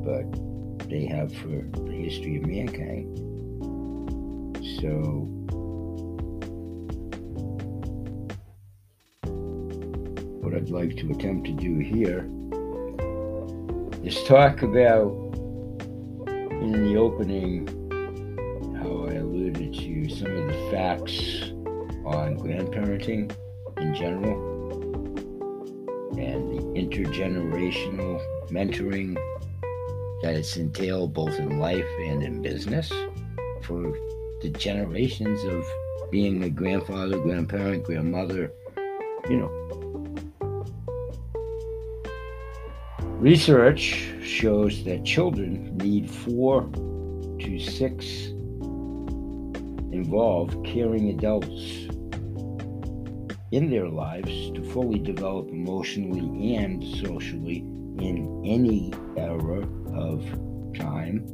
but 0.07 0.89
they 0.89 1.05
have 1.05 1.35
for 1.35 1.49
the 1.85 1.93
history 1.93 2.37
of 2.37 2.47
mankind. 2.47 3.19
So, 4.81 4.91
what 10.41 10.55
I'd 10.55 10.71
like 10.71 10.97
to 10.97 11.11
attempt 11.11 11.47
to 11.47 11.53
do 11.53 11.79
here 11.79 12.27
is 14.03 14.23
talk 14.25 14.63
about 14.63 15.13
in 16.27 16.73
the 16.73 16.97
opening 16.97 17.86
some 20.19 20.35
of 20.35 20.47
the 20.47 20.71
facts 20.71 21.43
on 22.07 22.39
grandparenting 22.39 23.31
in 23.77 23.95
general 23.95 24.55
and 26.17 26.49
the 26.51 26.63
intergenerational 26.81 28.19
mentoring 28.49 29.15
that 30.23 30.35
it's 30.35 30.57
entailed 30.57 31.13
both 31.13 31.39
in 31.39 31.59
life 31.59 31.85
and 32.01 32.23
in 32.23 32.41
business 32.41 32.91
for 33.61 33.93
the 34.41 34.49
generations 34.57 35.45
of 35.45 35.63
being 36.11 36.45
a 36.45 36.49
grandfather, 36.49 37.19
grandparent, 37.19 37.85
grandmother, 37.85 38.51
you 39.29 39.37
know. 39.37 39.51
Research 43.19 44.15
shows 44.23 44.83
that 44.85 45.05
children 45.05 45.77
need 45.77 46.11
four 46.11 46.63
to 47.39 47.59
six 47.59 48.33
involved 49.97 50.65
caring 50.65 51.09
adults 51.09 51.89
in 53.53 53.71
their 53.71 53.89
lives 53.89 54.51
to 54.51 54.63
fully 54.73 54.99
develop 54.99 55.49
emotionally 55.49 56.57
and 56.57 56.85
socially 56.99 57.59
in 57.99 58.43
any 58.45 58.93
era 59.17 59.67
of 59.95 60.23
time. 60.77 61.25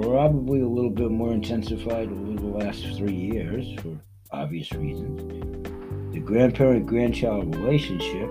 Probably 0.00 0.60
a 0.60 0.68
little 0.68 0.90
bit 0.90 1.10
more 1.10 1.32
intensified 1.32 2.10
over 2.10 2.40
the 2.40 2.46
last 2.46 2.84
three 2.96 3.14
years 3.14 3.66
for 3.80 3.98
obvious 4.30 4.72
reasons. 4.72 5.20
The 6.14 6.20
grandparent 6.20 6.86
grandchild 6.86 7.54
relationship 7.56 8.30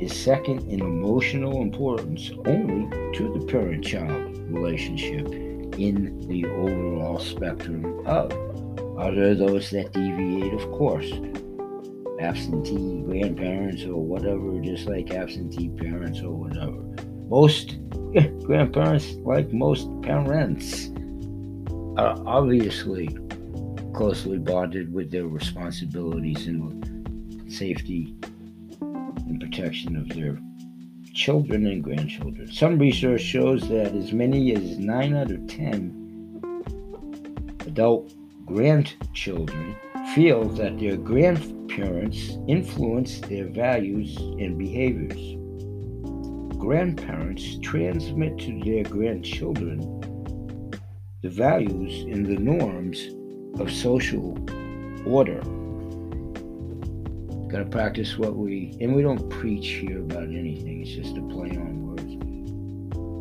is 0.00 0.14
second 0.14 0.68
in 0.68 0.80
emotional 0.80 1.62
importance 1.62 2.30
only 2.46 2.90
to 3.16 3.32
the 3.32 3.46
parent 3.46 3.84
child 3.84 4.36
relationship 4.50 5.43
in 5.78 6.26
the 6.28 6.44
overall 6.46 7.18
spectrum 7.18 8.06
of. 8.06 8.32
Are 8.98 9.14
there 9.14 9.34
those 9.34 9.70
that 9.70 9.92
deviate? 9.92 10.54
Of 10.54 10.70
course. 10.72 11.10
Absentee 12.20 13.02
grandparents 13.02 13.82
or 13.84 13.96
whatever, 13.96 14.60
just 14.60 14.86
like 14.86 15.10
absentee 15.10 15.68
parents 15.70 16.20
or 16.20 16.30
whatever. 16.30 16.80
Most 17.28 17.78
eh, 18.14 18.28
grandparents, 18.44 19.14
like 19.24 19.52
most 19.52 19.88
parents, 20.02 20.90
are 21.96 22.16
obviously 22.26 23.08
closely 23.94 24.38
bonded 24.38 24.92
with 24.92 25.10
their 25.10 25.26
responsibilities 25.26 26.46
in 26.46 27.44
safety 27.48 28.14
and 28.80 29.40
protection 29.40 29.96
of 29.96 30.08
their 30.08 30.38
children 31.14 31.66
and 31.66 31.82
grandchildren. 31.82 32.52
Some 32.52 32.78
research 32.78 33.22
shows 33.22 33.68
that 33.68 33.94
as 33.94 34.12
many 34.12 34.52
as 34.54 34.78
9 34.78 35.16
out 35.16 35.30
of 35.30 35.46
10 35.46 36.42
adult 37.66 38.12
grandchildren 38.44 39.76
feel 40.14 40.44
that 40.50 40.78
their 40.78 40.96
grandparents 40.96 42.36
influence 42.46 43.20
their 43.20 43.46
values 43.46 44.16
and 44.16 44.58
behaviors. 44.58 45.38
Grandparents 46.58 47.58
transmit 47.62 48.38
to 48.38 48.60
their 48.64 48.84
grandchildren 48.84 50.00
the 51.22 51.30
values 51.30 52.02
and 52.02 52.26
the 52.26 52.36
norms 52.36 53.08
of 53.58 53.72
social 53.72 54.36
order. 55.06 55.40
Gotta 57.54 57.66
practice 57.66 58.18
what 58.18 58.34
we, 58.34 58.76
and 58.80 58.96
we 58.96 59.02
don't 59.02 59.30
preach 59.30 59.68
here 59.68 60.00
about 60.00 60.24
anything, 60.24 60.80
it's 60.80 60.90
just 60.90 61.16
a 61.16 61.20
play 61.20 61.50
on 61.50 61.86
words. 61.86 62.16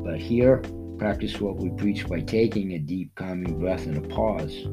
But 0.04 0.20
here, 0.20 0.64
practice 0.98 1.40
what 1.40 1.58
we 1.58 1.70
preach 1.70 2.08
by 2.08 2.22
taking 2.22 2.72
a 2.72 2.80
deep, 2.80 3.14
calming 3.14 3.60
breath 3.60 3.86
and 3.86 4.04
a 4.04 4.08
pause. 4.08 4.54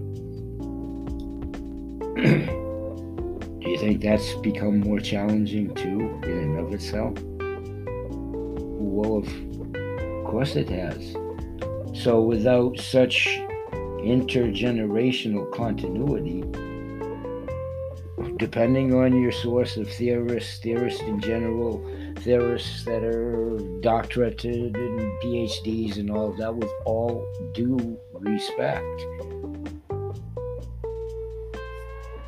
Do 3.61 3.71
you 3.71 3.79
think 3.79 4.00
that's 4.00 4.33
become 4.37 4.81
more 4.81 4.99
challenging 4.99 5.75
too, 5.75 6.19
in 6.23 6.31
and 6.31 6.59
of 6.59 6.73
itself? 6.73 7.19
Well, 8.81 9.19
of 9.19 9.26
course 10.25 10.57
it 10.57 10.71
has. 10.71 11.12
So, 12.02 12.23
without 12.23 12.81
such 12.81 13.29
intergenerational 13.75 15.52
continuity, 15.52 16.45
depending 18.40 18.94
on 18.94 19.20
your 19.20 19.30
source 19.30 19.76
of 19.76 19.87
theorists, 19.87 20.61
theorists 20.61 21.02
in 21.02 21.20
general, 21.20 21.78
theorists 22.20 22.85
that 22.87 23.04
are 23.04 23.59
doctorated 23.82 24.75
and 24.75 24.99
PhDs 25.23 25.99
and 25.99 26.11
all 26.11 26.30
of 26.30 26.38
that, 26.38 26.54
with 26.54 26.70
all 26.87 27.23
due 27.52 27.99
respect. 28.14 29.04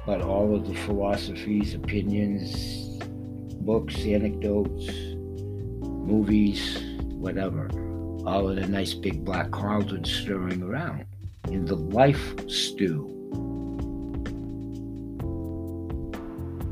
But 0.05 0.21
all 0.21 0.55
of 0.55 0.69
the 0.69 0.75
philosophies, 0.75 1.75
opinions, 1.75 2.99
books, 3.63 3.97
anecdotes, 4.05 4.93
movies, 5.83 6.79
whatever, 7.13 7.71
all 8.27 8.51
of 8.51 8.57
the 8.57 8.67
nice 8.67 8.93
big 8.93 9.25
black 9.25 9.51
cauldrons 9.51 10.13
stirring 10.13 10.63
around 10.63 11.07
in 11.49 11.65
the 11.65 11.77
life 11.77 12.35
stew 12.51 13.22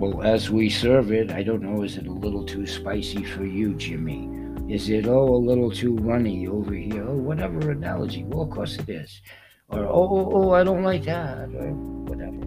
Well, 0.01 0.23
as 0.23 0.49
we 0.49 0.71
serve 0.71 1.13
it, 1.13 1.31
I 1.31 1.43
don't 1.43 1.61
know, 1.61 1.83
is 1.83 1.99
it 1.99 2.07
a 2.07 2.11
little 2.11 2.43
too 2.43 2.67
spicy 2.67 3.23
for 3.23 3.45
you, 3.45 3.75
Jimmy? 3.75 4.31
Is 4.67 4.89
it, 4.89 5.07
oh, 5.07 5.35
a 5.35 5.37
little 5.37 5.71
too 5.71 5.95
runny 5.99 6.49
over 6.49 6.73
here? 6.73 7.07
Oh, 7.07 7.17
whatever 7.17 7.71
analogy. 7.71 8.25
Well, 8.25 8.41
of 8.41 8.49
course 8.49 8.79
it 8.79 8.89
is. 8.89 9.21
Or, 9.69 9.85
oh, 9.85 10.09
oh, 10.11 10.31
oh 10.33 10.53
I 10.53 10.65
don't 10.65 10.83
like 10.83 11.05
that, 11.05 11.51
or 11.55 11.73
whatever. 12.09 12.41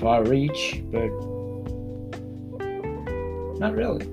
Far 0.00 0.24
reach, 0.24 0.82
but 0.90 1.10
not 3.58 3.74
really. 3.74 4.06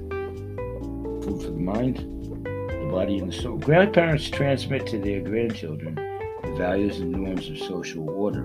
Food 1.24 1.42
for 1.42 1.52
the 1.52 1.58
mind, 1.58 2.00
the 2.44 2.90
body, 2.92 3.20
and 3.20 3.32
the 3.32 3.34
soul. 3.34 3.56
Grandparents 3.60 4.30
transmit 4.30 4.88
to 4.88 5.00
their 5.00 5.22
grandchildren 5.22 5.96
the 5.96 6.54
values 6.58 7.00
and 7.00 7.14
norms 7.14 7.50
of 7.50 7.58
social 7.60 8.10
order 8.10 8.44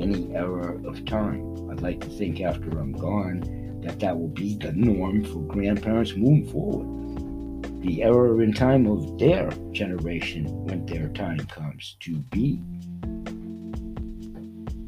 any 0.00 0.34
era 0.34 0.80
of 0.86 1.04
time. 1.04 1.70
I'd 1.70 1.82
like 1.82 2.00
to 2.00 2.08
think 2.08 2.40
after 2.40 2.70
I'm 2.78 2.92
gone 2.92 3.80
that 3.82 4.00
that 4.00 4.18
will 4.18 4.28
be 4.28 4.56
the 4.56 4.72
norm 4.72 5.24
for 5.24 5.40
grandparents 5.40 6.14
moving 6.14 6.48
forward. 6.50 7.82
The 7.82 8.02
era 8.02 8.36
in 8.38 8.52
time 8.52 8.86
of 8.86 9.18
their 9.18 9.50
generation 9.72 10.46
when 10.64 10.84
their 10.86 11.08
time 11.08 11.38
comes 11.46 11.96
to 12.00 12.16
be. 12.30 12.62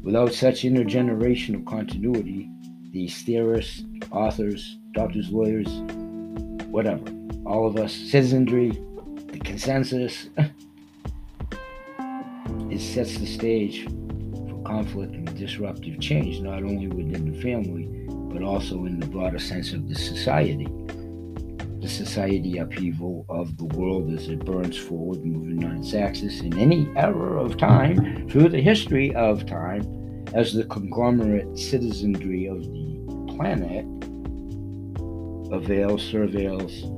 Without 0.03 0.33
such 0.33 0.63
intergenerational 0.63 1.65
continuity, 1.65 2.49
these 2.91 3.21
theorists, 3.23 3.83
authors, 4.11 4.77
doctors, 4.91 5.29
lawyers, 5.29 5.69
whatever, 6.67 7.05
all 7.45 7.65
of 7.65 7.77
us, 7.77 7.93
citizenry, 7.93 8.71
the 9.27 9.39
consensus, 9.39 10.27
it 12.69 12.79
sets 12.79 13.17
the 13.17 13.25
stage 13.25 13.87
conflict 14.63 15.13
and 15.13 15.37
disruptive 15.37 15.99
change, 15.99 16.39
not 16.41 16.63
only 16.63 16.87
within 16.87 17.31
the 17.31 17.41
family, 17.41 17.85
but 18.33 18.41
also 18.41 18.85
in 18.85 18.99
the 18.99 19.07
broader 19.07 19.39
sense 19.39 19.73
of 19.73 19.87
the 19.87 19.95
society. 19.95 20.67
The 21.79 21.89
society 21.89 22.57
upheaval 22.57 23.25
of 23.29 23.57
the 23.57 23.65
world 23.65 24.13
as 24.13 24.27
it 24.29 24.45
burns 24.45 24.77
forward, 24.77 25.23
moving 25.23 25.63
on 25.65 25.77
its 25.77 25.93
axis 25.93 26.41
in 26.41 26.57
any 26.57 26.89
era 26.95 27.43
of 27.43 27.57
time 27.57 28.27
through 28.29 28.49
the 28.49 28.61
history 28.61 29.13
of 29.15 29.45
time, 29.45 29.83
as 30.33 30.53
the 30.53 30.63
conglomerate 30.63 31.57
citizenry 31.57 32.47
of 32.47 32.63
the 32.63 33.33
planet 33.35 33.85
avails, 35.51 36.01
surveils, 36.11 36.89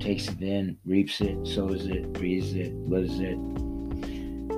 takes 0.00 0.28
it 0.28 0.42
in, 0.42 0.76
reaps 0.84 1.20
it, 1.20 1.46
sows 1.46 1.86
it, 1.86 2.12
breathes 2.12 2.52
it, 2.54 2.74
lives 2.74 3.20
it. 3.20 3.38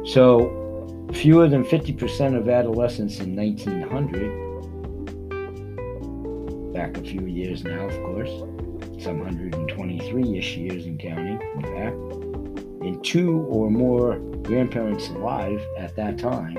So 0.09 0.66
Fewer 1.13 1.49
than 1.49 1.65
50% 1.65 2.37
of 2.37 2.49
adolescents 2.49 3.21
in 3.21 3.37
1900, 3.37 4.47
back 6.73 6.97
a 6.99 7.01
few 7.01 7.27
years 7.27 7.65
now, 7.65 7.87
of 7.87 7.95
course, 8.03 8.31
some 9.03 9.21
123 9.21 10.39
ish 10.39 10.57
years 10.57 10.85
in 10.85 10.99
counting, 10.99 11.41
in 11.55 11.63
fact, 11.63 11.97
and 12.85 13.05
two 13.05 13.41
or 13.43 13.71
more 13.71 14.19
grandparents 14.43 15.09
alive 15.11 15.61
at 15.79 15.95
that 15.97 16.19
time, 16.19 16.59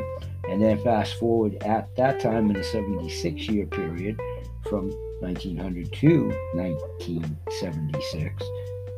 and 0.50 0.62
then 0.62 0.82
fast 0.84 1.16
forward 1.16 1.62
at 1.64 1.94
that 1.96 2.20
time 2.20 2.50
in 2.50 2.56
a 2.56 2.64
76 2.64 3.48
year 3.50 3.66
period 3.66 4.20
from 4.70 4.90
1900 5.20 5.92
to 5.94 6.28
1976, 6.54 8.44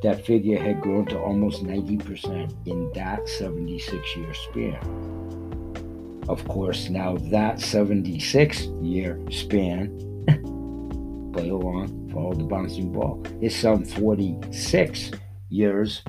that 0.01 0.25
figure 0.25 0.57
had 0.57 0.81
grown 0.81 1.05
to 1.07 1.19
almost 1.19 1.63
90% 1.63 2.67
in 2.67 2.91
that 2.93 3.27
76 3.27 4.15
year 4.15 4.33
span. 4.33 6.25
Of 6.29 6.47
course, 6.47 6.89
now 6.89 7.17
that 7.31 7.59
76 7.59 8.62
year 8.81 9.19
span, 9.31 9.89
play 11.33 11.49
along, 11.49 12.09
follow 12.13 12.33
the 12.33 12.43
bouncing 12.43 12.91
ball, 12.91 13.23
is 13.41 13.55
some 13.55 13.83
46 13.83 15.12
years 15.49 16.01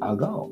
ago. 0.00 0.50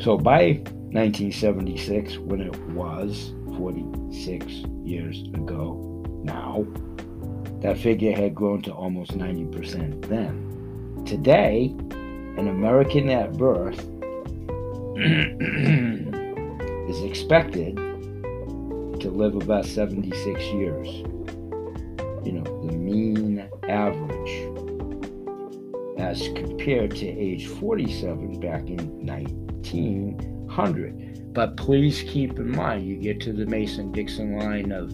So 0.00 0.18
by 0.18 0.60
1976, 0.92 2.18
when 2.18 2.40
it 2.40 2.58
was 2.70 3.32
46 3.56 4.46
years 4.84 5.22
ago 5.34 6.02
now, 6.24 6.66
that 7.62 7.78
figure 7.78 8.14
had 8.14 8.34
grown 8.34 8.60
to 8.62 8.72
almost 8.72 9.12
90% 9.12 10.08
then. 10.08 11.04
Today, 11.06 11.72
an 12.36 12.48
American 12.48 13.08
at 13.08 13.36
birth 13.36 13.78
is 16.88 17.02
expected 17.02 17.76
to 17.76 19.10
live 19.10 19.36
about 19.36 19.64
76 19.64 20.42
years. 20.44 20.88
You 22.24 22.32
know, 22.32 22.42
the 22.66 22.76
mean 22.76 23.48
average 23.68 24.48
as 25.98 26.28
compared 26.34 26.96
to 26.96 27.06
age 27.06 27.46
47 27.46 28.40
back 28.40 28.68
in 28.68 29.06
1900. 29.06 31.32
But 31.32 31.56
please 31.56 32.02
keep 32.02 32.36
in 32.38 32.50
mind, 32.50 32.88
you 32.88 32.96
get 32.96 33.20
to 33.20 33.32
the 33.32 33.46
Mason 33.46 33.92
Dixon 33.92 34.36
line 34.36 34.72
of 34.72 34.92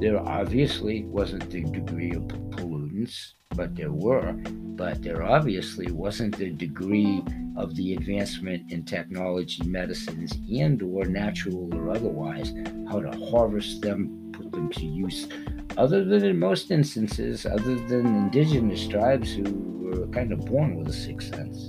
there 0.00 0.18
obviously 0.18 1.04
wasn't 1.04 1.48
the 1.50 1.62
degree 1.62 2.12
of 2.12 2.22
pollutants, 2.24 3.34
but 3.54 3.74
there 3.76 3.92
were, 3.92 4.32
but 4.76 5.02
there 5.02 5.22
obviously 5.22 5.90
wasn't 5.92 6.36
the 6.36 6.50
degree 6.50 7.22
of 7.56 7.74
the 7.76 7.94
advancement 7.94 8.70
in 8.72 8.84
technology, 8.84 9.62
medicines, 9.64 10.32
and 10.52 10.82
or 10.82 11.04
natural 11.04 11.72
or 11.74 11.90
otherwise, 11.90 12.52
how 12.90 13.00
to 13.00 13.10
harvest 13.30 13.82
them, 13.82 14.32
put 14.32 14.50
them 14.50 14.70
to 14.72 14.84
use. 14.84 15.28
Other 15.76 16.04
than 16.04 16.24
in 16.24 16.38
most 16.38 16.70
instances, 16.70 17.46
other 17.46 17.76
than 17.76 18.06
indigenous 18.06 18.86
tribes 18.88 19.32
who 19.32 19.44
were 19.44 20.06
kind 20.08 20.32
of 20.32 20.44
born 20.46 20.76
with 20.76 20.88
a 20.88 20.92
sixth 20.92 21.34
sense 21.34 21.68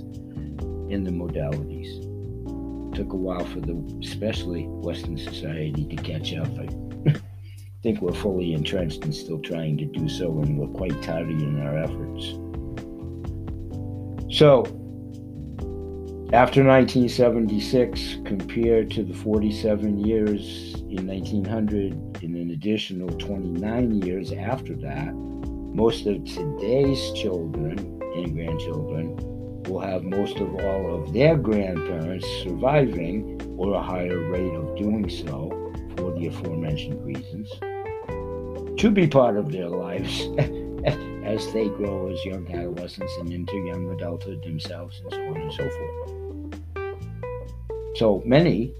in 0.90 1.04
the 1.04 1.10
modalities. 1.10 2.02
took 2.94 3.12
a 3.12 3.16
while 3.16 3.44
for 3.44 3.60
the, 3.60 3.74
especially 4.02 4.64
Western 4.64 5.18
society, 5.18 5.84
to 5.84 5.96
catch 5.96 6.34
up. 6.34 6.48
I 6.58 6.66
think 7.86 8.02
we're 8.02 8.12
fully 8.12 8.52
entrenched 8.52 9.04
and 9.04 9.14
still 9.14 9.38
trying 9.38 9.78
to 9.78 9.84
do 9.84 10.08
so, 10.08 10.26
and 10.40 10.58
we're 10.58 10.66
quite 10.66 11.00
tardy 11.02 11.34
in 11.34 11.64
our 11.64 11.78
efforts. 11.78 12.32
So, 14.36 14.64
after 16.32 16.64
1976, 16.64 18.16
compared 18.24 18.90
to 18.90 19.04
the 19.04 19.14
47 19.14 20.04
years 20.04 20.74
in 20.90 21.06
1900 21.06 21.92
and 22.24 22.34
an 22.34 22.50
additional 22.50 23.08
29 23.08 24.02
years 24.02 24.32
after 24.32 24.74
that, 24.74 25.14
most 25.14 26.08
of 26.08 26.24
today's 26.24 27.12
children 27.12 27.78
and 28.16 28.34
grandchildren 28.34 29.14
will 29.68 29.78
have 29.78 30.02
most 30.02 30.38
of 30.38 30.52
all 30.56 31.04
of 31.04 31.12
their 31.12 31.36
grandparents 31.36 32.26
surviving 32.42 33.40
or 33.56 33.74
a 33.74 33.80
higher 33.80 34.28
rate 34.28 34.54
of 34.54 34.76
doing 34.76 35.08
so 35.08 35.50
for 35.96 36.12
the 36.18 36.26
aforementioned 36.26 37.00
reasons 37.06 37.48
to 38.78 38.90
be 38.90 39.06
part 39.06 39.36
of 39.36 39.50
their 39.50 39.68
lives 39.68 40.22
as 41.24 41.52
they 41.52 41.68
grow 41.68 42.08
as 42.12 42.24
young 42.24 42.46
adolescents 42.52 43.12
and 43.20 43.32
into 43.32 43.56
young 43.66 43.90
adulthood 43.90 44.42
themselves 44.42 45.00
and 45.00 45.12
so 45.12 45.26
on 45.28 45.36
and 45.36 45.52
so 45.52 45.68
forth. 45.68 46.12
So 47.96 48.22
many 48.24 48.74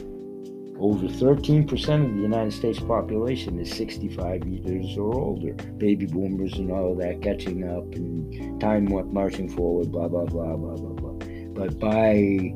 over 0.78 1.08
13% 1.08 2.06
of 2.06 2.16
the 2.16 2.22
United 2.22 2.54
States 2.54 2.80
population 2.80 3.60
is 3.60 3.72
65 3.72 4.46
years 4.46 4.96
or 5.00 5.12
older. 5.12 5.54
Baby 5.80 6.06
boomers 6.06 6.54
and 6.54 6.72
all 6.72 6.92
of 6.92 7.00
that 7.00 7.24
catching 7.24 7.68
up 7.68 7.96
and 7.96 8.62
time 8.62 8.88
marching 9.12 9.50
forward, 9.50 9.92
blah, 9.92 10.08
blah, 10.08 10.26
blah, 10.26 10.56
blah, 10.56 10.76
blah, 10.76 10.94
blah. 10.94 11.14
But 11.56 11.80
by 11.80 12.54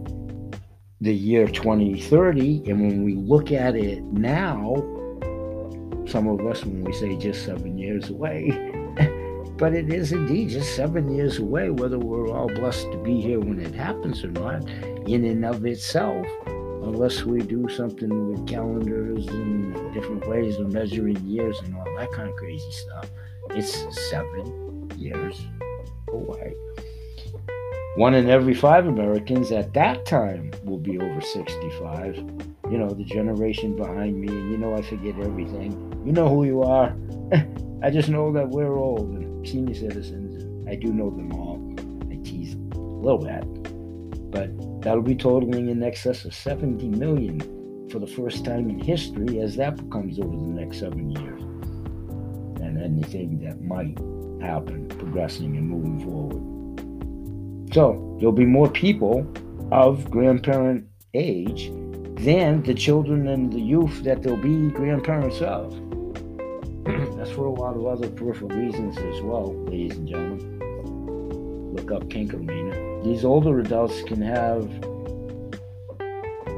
the 1.02 1.14
year 1.14 1.48
2030, 1.48 2.70
and 2.70 2.82
when 2.82 3.04
we 3.06 3.16
look 3.16 3.52
at 3.52 3.76
it 3.76 4.04
now, 4.04 4.76
some 6.06 6.28
of 6.28 6.46
us, 6.46 6.66
when 6.66 6.84
we 6.84 6.92
say 6.92 7.16
just 7.16 7.46
seven 7.46 7.78
years 7.78 8.10
away, 8.10 8.50
but 9.58 9.74
it 9.74 9.94
is 9.94 10.12
indeed 10.12 10.50
just 10.50 10.76
seven 10.76 11.10
years 11.16 11.40
away, 11.40 11.70
whether 11.70 11.98
we're 11.98 12.30
all 12.30 12.50
blessed 12.50 12.92
to 12.92 12.98
be 12.98 13.22
here 13.22 13.40
when 13.40 13.62
it 13.62 13.74
happens 13.74 14.26
or 14.26 14.32
not, 14.32 14.70
in 15.08 15.24
and 15.24 15.46
of 15.46 15.66
itself, 15.66 16.28
unless 16.48 17.24
we 17.24 17.40
do 17.40 17.70
something 17.70 18.32
with 18.32 18.46
calendars 18.46 19.26
and 19.28 19.94
different 19.94 20.28
ways 20.28 20.58
of 20.58 20.74
measuring 20.74 21.18
years 21.26 21.58
and 21.62 21.76
all 21.78 21.96
that 21.96 22.12
kind 22.12 22.28
of 22.28 22.36
crazy 22.36 22.72
stuff. 22.72 23.10
It's 23.52 23.86
seven 24.10 24.92
years 24.98 25.40
away. 26.12 26.56
One 27.96 28.14
in 28.14 28.30
every 28.30 28.54
five 28.54 28.86
Americans 28.86 29.52
at 29.52 29.74
that 29.74 30.06
time 30.06 30.52
will 30.64 30.78
be 30.78 31.00
over 31.00 31.22
65. 31.22 32.18
You 32.70 32.78
know, 32.78 32.92
the 32.92 33.04
generation 33.04 33.76
behind 33.76 34.22
me, 34.22 34.28
and 34.28 34.52
you 34.52 34.58
know, 34.58 34.76
I 34.76 34.82
forget 34.84 35.20
everything. 35.20 35.72
You 36.06 36.12
know 36.12 36.30
who 36.30 36.46
you 36.46 36.62
are. 36.62 36.96
I 37.84 37.90
just 37.90 38.08
know 38.08 38.32
that 38.32 38.50
we're 38.50 38.78
old 38.78 39.10
and 39.10 39.48
senior 39.48 39.74
citizens. 39.74 40.68
I 40.70 40.76
do 40.76 40.94
know 40.94 41.10
them 41.10 41.34
all. 41.34 41.76
I 42.12 42.24
tease 42.24 42.54
a 42.54 42.78
little 42.78 43.18
bit, 43.18 44.32
but 44.32 44.82
that'll 44.82 45.02
be 45.02 45.16
totaling 45.16 45.70
in 45.70 45.82
excess 45.82 46.26
of 46.26 46.34
70 46.36 46.90
million 46.90 47.40
for 47.90 47.98
the 47.98 48.08
first 48.08 48.46
time 48.46 48.70
in 48.70 48.80
history 48.80 49.40
as 49.42 49.56
that 49.56 49.78
becomes 49.78 50.20
over 50.20 50.30
the 50.30 50.62
next 50.62 50.80
seven 50.80 51.10
years. 51.10 51.42
And 52.62 52.80
anything 52.82 53.40
that 53.40 53.62
might 53.62 53.98
happen 54.46 54.88
progressing 54.90 55.58
and 55.58 55.68
moving 55.68 56.04
forward. 56.04 56.59
So 57.72 58.18
there'll 58.20 58.32
be 58.32 58.46
more 58.46 58.70
people 58.70 59.32
of 59.72 60.10
grandparent 60.10 60.88
age 61.14 61.70
than 62.24 62.64
the 62.64 62.74
children 62.74 63.28
and 63.28 63.54
the 63.54 63.60
youth 63.60 64.04
that 64.04 64.24
they'll 64.24 64.38
be 64.38 64.70
grandparents 64.72 65.42
of. 65.42 65.72
That's 67.16 67.32
for 67.32 67.46
a 67.46 67.54
lot 67.54 67.76
of 67.76 67.86
other 67.86 68.10
peripheral 68.10 68.50
reasons 68.50 68.98
as 68.98 69.22
well, 69.22 69.54
ladies 69.66 69.98
and 69.98 70.08
gentlemen. 70.08 71.76
Look 71.76 71.92
up 71.92 72.04
Kinkermania. 72.10 73.04
These 73.04 73.24
older 73.24 73.60
adults 73.60 74.02
can 74.02 74.22
have 74.22 74.64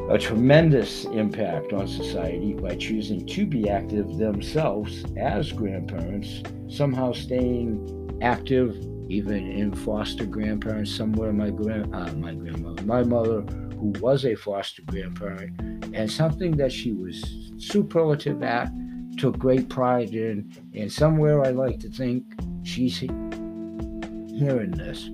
a 0.09 0.17
tremendous 0.17 1.05
impact 1.05 1.73
on 1.73 1.87
society 1.87 2.53
by 2.53 2.75
choosing 2.75 3.25
to 3.25 3.45
be 3.45 3.69
active 3.69 4.17
themselves 4.17 5.03
as 5.17 5.51
grandparents, 5.51 6.41
somehow 6.73 7.11
staying 7.11 8.17
active 8.21 8.77
even 9.11 9.51
in 9.51 9.73
foster 9.73 10.25
grandparents 10.25 10.95
somewhere 10.95 11.33
my 11.33 11.49
grand 11.49 11.93
uh, 11.93 12.11
my 12.13 12.33
grandmother 12.33 12.83
my 12.83 13.03
mother 13.03 13.41
who 13.77 13.93
was 13.99 14.25
a 14.25 14.35
foster 14.35 14.81
grandparent 14.83 15.59
and 15.93 16.09
something 16.09 16.55
that 16.57 16.71
she 16.71 16.93
was 16.93 17.49
superlative 17.57 18.41
at 18.43 18.71
took 19.17 19.37
great 19.37 19.69
pride 19.69 20.15
in, 20.15 20.51
and 20.73 20.91
somewhere 20.91 21.43
I 21.43 21.49
like 21.49 21.79
to 21.81 21.89
think 21.89 22.23
she's 22.63 22.97
hearing 22.97 24.71
this. 24.71 25.09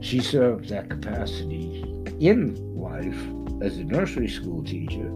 She 0.00 0.20
served 0.20 0.68
that 0.68 0.90
capacity 0.90 1.82
in 2.20 2.54
life 2.76 3.18
as 3.62 3.78
a 3.78 3.84
nursery 3.84 4.28
school 4.28 4.62
teacher, 4.62 5.10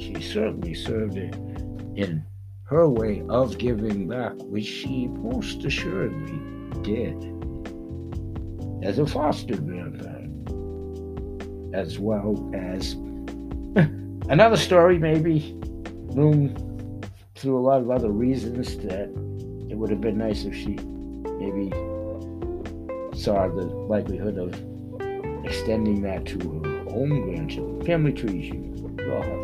she 0.00 0.20
certainly 0.20 0.74
served 0.74 1.16
it 1.16 1.34
in 1.96 2.24
her 2.64 2.88
way 2.88 3.22
of 3.28 3.58
giving 3.58 4.08
back, 4.08 4.32
which 4.36 4.66
she 4.66 5.08
most 5.08 5.64
assuredly 5.64 6.40
did 6.82 7.14
as 8.82 8.98
a 8.98 9.06
foster 9.06 9.56
grandparent 9.56 10.24
as 11.74 11.98
well 11.98 12.50
as 12.54 12.92
another 14.28 14.56
story, 14.56 14.98
maybe 14.98 15.56
loom 16.08 16.54
through 17.34 17.58
a 17.58 17.60
lot 17.60 17.80
of 17.80 17.90
other 17.90 18.10
reasons 18.10 18.76
that 18.78 19.08
it 19.68 19.76
would 19.76 19.90
have 19.90 20.00
been 20.00 20.18
nice 20.18 20.44
if 20.44 20.54
she 20.54 20.76
maybe 21.38 21.70
saw 23.16 23.48
the 23.48 23.64
likelihood 23.88 24.38
of 24.38 24.54
extending 25.44 26.00
that 26.02 26.24
to 26.26 26.38
her 26.38 26.84
own 26.90 27.22
grandchildren. 27.22 27.84
Family 27.84 28.12
trees, 28.12 28.46
you 28.46 28.74
those. 28.96 29.43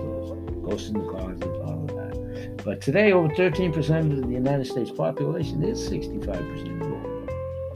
Ghosts 0.70 0.88
in 0.88 0.94
the 0.94 1.09
closet, 1.11 1.48
all 1.64 1.83
of 1.83 1.88
that. 1.88 2.62
But 2.64 2.80
today, 2.80 3.11
over 3.11 3.28
13% 3.28 4.12
of 4.12 4.22
the 4.22 4.33
United 4.33 4.66
States 4.66 4.90
population 4.90 5.64
is 5.64 5.80
65% 5.90 6.83
old. 6.83 7.30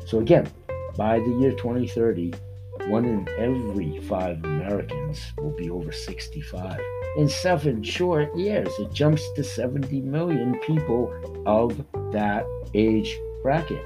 So 0.09 0.21
again, 0.21 0.49
by 0.97 1.19
the 1.19 1.31
year 1.41 1.51
2030, 1.53 2.33
one 2.87 3.05
in 3.05 3.29
every 3.37 3.99
five 4.03 4.45
Americans 4.45 5.21
will 5.39 5.57
be 5.57 5.71
over 5.71 5.91
65. 5.91 6.79
In 7.17 7.29
seven 7.29 7.83
short 7.83 8.33
years, 8.37 8.69
it 8.79 8.93
jumps 8.93 9.23
to 9.33 9.43
70 9.43 10.01
million 10.03 10.57
people 10.61 11.13
of 11.47 11.77
that 12.13 12.47
age 12.75 13.19
bracket. 13.43 13.85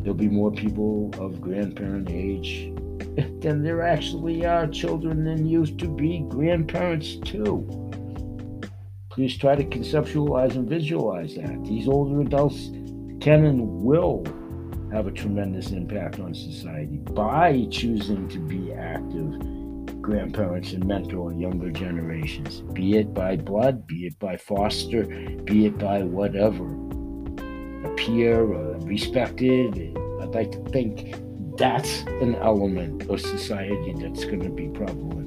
There'll 0.00 0.14
be 0.14 0.28
more 0.28 0.50
people 0.50 1.10
of 1.18 1.40
grandparent 1.40 2.10
age 2.10 2.72
than 3.44 3.62
there 3.62 3.82
actually 3.82 4.46
are 4.46 4.66
children 4.66 5.26
and 5.26 5.48
youth 5.48 5.76
to 5.76 5.86
be 5.86 6.24
grandparents 6.30 7.16
too. 7.16 7.68
Please 9.10 9.36
try 9.36 9.54
to 9.54 9.64
conceptualize 9.64 10.54
and 10.56 10.68
visualize 10.68 11.34
that. 11.36 11.62
These 11.62 11.86
older 11.86 12.22
adults 12.22 12.70
can 13.20 13.44
and 13.44 13.82
will 13.82 14.24
have 14.92 15.06
a 15.06 15.10
tremendous 15.10 15.72
impact 15.72 16.20
on 16.20 16.34
society 16.34 16.96
by 16.96 17.66
choosing 17.70 18.28
to 18.28 18.38
be 18.38 18.72
active 18.72 19.38
grandparents 20.00 20.72
and 20.72 20.86
mentor 20.86 21.32
younger 21.34 21.70
generations, 21.70 22.62
be 22.72 22.96
it 22.96 23.12
by 23.12 23.36
blood, 23.36 23.86
be 23.86 24.06
it 24.06 24.18
by 24.18 24.36
foster, 24.38 25.04
be 25.44 25.66
it 25.66 25.78
by 25.78 26.02
whatever. 26.02 26.64
appear 27.84 28.54
uh, 28.54 28.78
respected. 28.80 29.96
I'd 30.20 30.34
like 30.34 30.50
to 30.52 30.62
think 30.70 31.23
that's 31.56 32.00
an 32.20 32.34
element 32.36 33.08
of 33.08 33.20
society 33.20 33.94
that's 33.96 34.24
going 34.24 34.42
to 34.42 34.50
be 34.50 34.68
prevalent. 34.68 35.22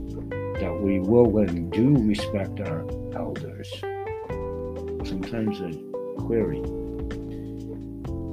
That 0.59 0.77
we 0.81 0.99
will 0.99 1.37
and 1.37 1.71
do 1.71 1.95
respect 1.95 2.59
our 2.59 2.81
elders. 3.15 3.71
Sometimes 5.07 5.61
a 5.61 5.71
query. 6.21 6.61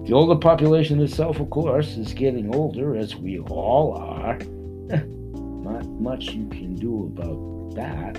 The 0.07 0.13
older 0.13 0.37
population 0.37 1.01
itself, 1.01 1.39
of 1.39 1.51
course, 1.51 1.97
is 1.97 2.13
getting 2.13 2.55
older, 2.55 2.97
as 2.97 3.15
we 3.15 3.39
all 3.39 3.95
are. 3.95 4.39
Not 4.89 5.87
much 6.01 6.31
you 6.31 6.49
can 6.49 6.75
do 6.75 7.05
about 7.05 7.75
that. 7.77 8.19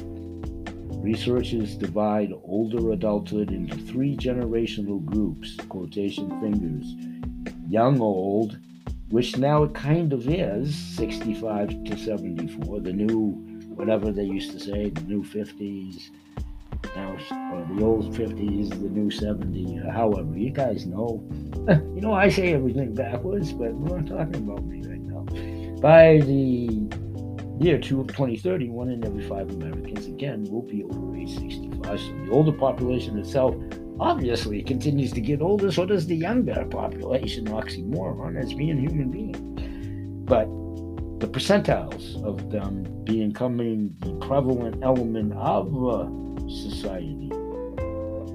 Researchers 1.03 1.75
divide 1.75 2.31
older 2.43 2.91
adulthood 2.91 3.51
into 3.51 3.75
three 3.75 4.15
generational 4.15 5.03
groups, 5.03 5.57
quotation 5.69 6.29
fingers. 6.39 6.95
Young 7.67 7.99
old, 7.99 8.57
which 9.15 9.37
now 9.37 9.63
it 9.63 9.73
kind 9.73 10.11
of 10.11 10.27
is 10.27 10.75
65 10.75 11.85
to 11.85 11.97
74, 11.97 12.81
the 12.81 12.91
new, 12.91 13.29
whatever 13.69 14.11
they 14.11 14.25
used 14.25 14.51
to 14.51 14.59
say, 14.59 14.89
the 14.89 15.01
new 15.03 15.23
50s, 15.23 16.09
now, 16.97 17.15
or 17.53 17.65
the 17.73 17.81
old 17.81 18.13
50s, 18.13 18.71
the 18.71 18.89
new 18.89 19.09
70s, 19.09 19.89
however, 19.93 20.37
you 20.37 20.51
guys 20.51 20.85
know. 20.85 21.25
you 21.95 22.01
know, 22.01 22.13
I 22.13 22.27
say 22.27 22.51
everything 22.51 22.93
backwards, 22.93 23.53
but 23.53 23.73
we're 23.73 24.01
not 24.01 24.17
talking 24.17 24.43
about 24.43 24.65
me 24.65 24.85
right 24.85 24.99
now. 24.99 25.23
By 25.79 26.17
the 26.17 26.85
year 27.63 27.79
2030, 27.79 28.67
one 28.67 28.89
in 28.89 29.05
every 29.05 29.25
five 29.29 29.49
Americans, 29.49 30.07
again, 30.07 30.43
will 30.51 30.63
be 30.63 30.83
over 30.83 31.15
age 31.15 31.39
65. 31.39 32.01
So 32.01 32.07
the 32.25 32.31
older 32.31 32.51
population 32.51 33.17
itself 33.17 33.55
obviously 33.99 34.59
it 34.59 34.67
continues 34.67 35.11
to 35.13 35.21
get 35.21 35.41
older, 35.41 35.71
so 35.71 35.85
does 35.85 36.07
the 36.07 36.15
younger 36.15 36.65
population, 36.69 37.45
oxymoron, 37.45 38.41
as 38.41 38.53
being 38.53 38.77
human 38.77 39.09
beings. 39.09 39.37
But 40.27 40.47
the 41.19 41.27
percentiles 41.27 42.21
of 42.23 42.51
them 42.51 42.83
becoming 43.05 43.95
the 43.99 44.13
prevalent 44.15 44.83
element 44.83 45.33
of 45.33 45.67
uh, 45.87 46.09
society 46.49 47.31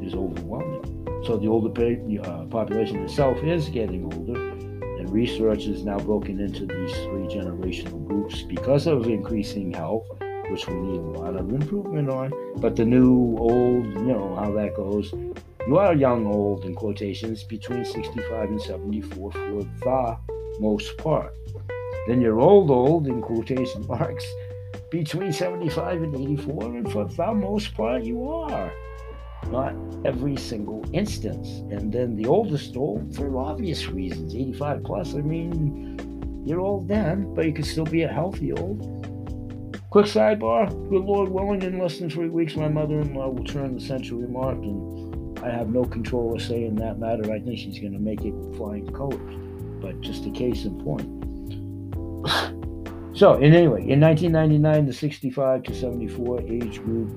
is 0.03 0.15
overwhelming. 0.15 1.01
So 1.27 1.37
the 1.37 1.49
older 1.49 1.69
uh, 1.69 2.45
population 2.47 3.05
itself 3.05 3.43
is 3.43 3.69
getting 3.69 4.05
older, 4.05 4.41
and 4.41 5.11
research 5.13 5.67
is 5.67 5.85
now 5.85 5.99
broken 5.99 6.41
into 6.41 6.61
these 6.61 6.93
three 6.93 7.27
generational 7.29 8.07
groups 8.07 8.43
because 8.43 8.87
of 8.87 9.07
increasing 9.07 9.73
health, 9.75 10.07
which 10.49 10.67
we 10.67 10.75
need 10.75 11.01
a 11.01 11.21
lot 11.21 11.37
of 11.37 11.53
improvement 11.53 12.09
on. 12.09 12.33
But 12.57 12.77
the 12.77 12.87
new, 12.87 13.37
old, 13.39 13.85
you 13.85 14.01
know 14.01 14.35
how 14.37 14.53
that 14.53 14.75
goes. 14.75 15.13
You 15.67 15.77
are 15.77 15.95
young, 15.95 16.27
old, 16.27 16.65
in 16.65 16.75
quotations, 16.75 17.45
between 17.45 17.85
65 17.85 18.49
and 18.49 18.61
74 18.61 19.33
for 19.33 19.63
the 19.63 20.17
most 20.59 20.97
part. 20.97 21.35
Then 22.09 22.21
you're 22.21 22.41
old, 22.41 22.71
old, 22.71 23.07
in 23.07 23.21
quotation 23.21 23.87
marks, 23.87 24.27
between 24.91 25.33
75 25.33 26.03
and 26.03 26.15
84, 26.15 26.65
and 26.65 26.91
for 26.91 27.05
the 27.05 27.35
most 27.35 27.75
part, 27.75 28.03
you 28.03 28.27
are. 28.29 28.73
Not 29.49 29.75
every 30.05 30.37
single 30.37 30.85
instance. 30.93 31.49
And 31.71 31.93
then 31.93 32.17
the 32.17 32.27
oldest 32.27 32.77
old, 32.77 33.15
for 33.15 33.37
obvious 33.39 33.89
reasons, 33.89 34.35
85 34.35 34.83
plus. 34.83 35.15
I 35.15 35.19
mean, 35.19 36.43
you're 36.47 36.61
old 36.61 36.89
then, 36.89 37.35
but 37.35 37.45
you 37.45 37.53
can 37.53 37.65
still 37.65 37.85
be 37.85 38.03
a 38.03 38.09
healthy 38.09 38.53
old. 38.53 38.81
Quick 39.91 40.07
sidebar 40.07 40.69
good 40.89 41.03
Lord 41.03 41.29
willing, 41.29 41.63
in 41.63 41.79
less 41.79 41.99
than 41.99 42.09
three 42.09 42.29
weeks, 42.29 42.55
my 42.57 42.69
mother 42.69 43.01
in 43.01 43.13
law 43.13 43.29
will 43.29 43.45
turn 43.45 43.75
the 43.75 43.81
century 43.81 44.29
mark, 44.29 44.57
and 44.57 45.10
I 45.43 45.51
have 45.51 45.69
no 45.69 45.85
control 45.85 46.35
or 46.35 46.39
say 46.39 46.65
in 46.65 46.77
that 46.77 46.99
matter. 46.99 47.33
I 47.33 47.41
think 47.41 47.59
she's 47.59 47.79
going 47.79 47.93
to 47.93 47.99
make 47.99 48.25
it 48.25 48.35
flying 48.57 48.87
colors. 48.93 49.37
But 49.81 50.01
just 50.01 50.27
a 50.27 50.31
case 50.31 50.65
in 50.65 50.83
point. 50.83 51.09
So, 53.13 53.35
in 53.35 53.53
anyway, 53.53 53.87
in 53.89 54.01
1999, 54.01 54.87
the 54.87 54.93
65 54.93 55.65
to 55.65 55.75
74 55.75 56.43
age 56.43 56.83
group 56.83 57.11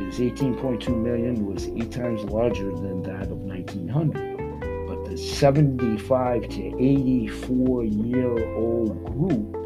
is 0.00 0.20
18.2 0.20 0.88
million, 1.02 1.44
was 1.44 1.66
eight 1.68 1.90
times 1.90 2.22
larger 2.24 2.70
than 2.70 3.02
that 3.02 3.24
of 3.24 3.38
1900. 3.38 4.86
But 4.86 5.10
the 5.10 5.18
75 5.18 6.48
to 6.48 6.82
84 6.82 7.84
year 7.84 8.54
old 8.54 9.04
group 9.04 9.56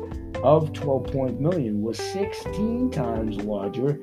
of 0.42 0.72
12 0.72 1.38
million 1.38 1.82
was 1.82 1.98
16 1.98 2.90
times 2.90 3.36
larger 3.36 4.00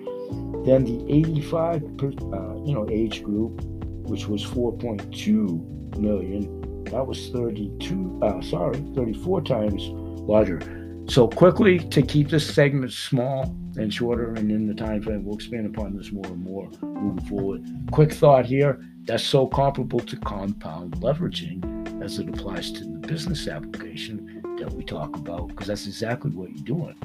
than 0.66 0.84
the 0.84 1.06
85 1.14 1.98
per, 1.98 2.08
uh, 2.08 2.56
you 2.66 2.74
know 2.74 2.88
age 2.90 3.24
group, 3.24 3.62
which 4.08 4.28
was 4.28 4.44
4.2 4.46 5.98
million. 5.98 6.84
That 6.86 7.06
was 7.06 7.30
32. 7.30 8.20
Uh, 8.22 8.42
sorry, 8.42 8.80
34 8.96 9.42
times 9.42 9.90
larger. 10.28 10.60
So 11.08 11.28
quickly 11.28 11.78
to 11.80 12.02
keep 12.02 12.30
this 12.30 12.52
segment 12.52 12.92
small 12.92 13.56
and 13.78 13.94
shorter 13.94 14.34
and 14.34 14.52
in 14.52 14.68
the 14.68 14.74
time 14.74 15.04
frame, 15.04 15.24
we'll 15.24 15.36
expand 15.36 15.68
upon 15.68 15.96
this 15.96 16.12
more 16.12 16.26
and 16.26 16.44
more 16.44 16.70
moving 16.82 17.26
forward. 17.28 17.64
Quick 17.92 18.12
thought 18.12 18.46
here, 18.46 18.84
that's 19.04 19.24
so 19.24 19.46
comparable 19.46 20.00
to 20.00 20.18
compound 20.18 20.96
leveraging 20.96 22.04
as 22.04 22.18
it 22.18 22.28
applies 22.28 22.72
to 22.72 22.84
the 22.84 23.08
business 23.08 23.48
application 23.48 24.42
that 24.60 24.74
we 24.74 24.84
talk 24.84 25.16
about, 25.16 25.50
because 25.50 25.68
that's 25.68 25.86
exactly 25.86 26.32
what 26.32 26.50
you're 26.52 26.66
doing. 26.66 26.96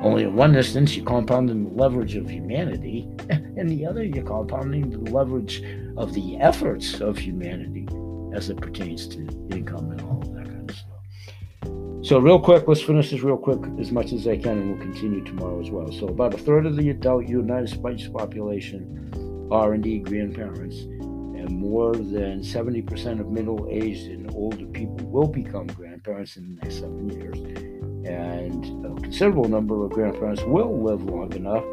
Only 0.00 0.22
in 0.22 0.34
one 0.34 0.56
instance, 0.56 0.96
you're 0.96 1.04
compounding 1.04 1.64
the 1.64 1.74
leverage 1.74 2.16
of 2.16 2.28
humanity, 2.28 3.06
and 3.28 3.68
the 3.68 3.84
other, 3.84 4.02
you're 4.02 4.24
compounding 4.24 4.88
the 4.88 5.10
leverage 5.10 5.62
of 5.98 6.14
the 6.14 6.38
efforts 6.38 7.00
of 7.00 7.18
humanity 7.18 7.86
as 8.34 8.48
it 8.48 8.56
pertains 8.56 9.06
to 9.08 9.18
income 9.50 9.90
and 9.90 10.00
all 10.00 10.22
of 10.22 10.32
that. 10.34 10.44
Kind 10.46 10.70
of 10.70 10.76
stuff. 10.76 12.06
So, 12.06 12.18
real 12.18 12.40
quick, 12.40 12.66
let's 12.66 12.80
finish 12.80 13.10
this 13.10 13.20
real 13.20 13.36
quick 13.36 13.60
as 13.78 13.92
much 13.92 14.12
as 14.12 14.26
I 14.26 14.38
can, 14.38 14.58
and 14.58 14.70
we'll 14.70 14.80
continue 14.80 15.22
tomorrow 15.22 15.60
as 15.60 15.70
well. 15.70 15.92
So, 15.92 16.08
about 16.08 16.32
a 16.32 16.38
third 16.38 16.64
of 16.64 16.76
the 16.76 16.88
adult 16.88 17.28
United 17.28 17.68
States 17.68 18.08
population 18.08 19.48
are 19.52 19.74
indeed 19.74 20.06
grandparents, 20.06 20.76
and 20.76 21.50
more 21.50 21.92
than 21.94 22.40
70% 22.40 23.20
of 23.20 23.30
middle 23.30 23.68
aged 23.70 24.06
and 24.06 24.34
older 24.34 24.64
people 24.66 25.06
will 25.08 25.28
become 25.28 25.66
grandparents 25.66 26.36
in 26.36 26.56
the 26.56 26.62
next 26.62 26.76
seven 26.76 27.10
years. 27.10 27.79
And 28.04 28.86
a 28.86 29.00
considerable 29.00 29.48
number 29.48 29.84
of 29.84 29.90
grandparents 29.90 30.42
will 30.42 30.82
live 30.82 31.04
long 31.04 31.32
enough 31.34 31.64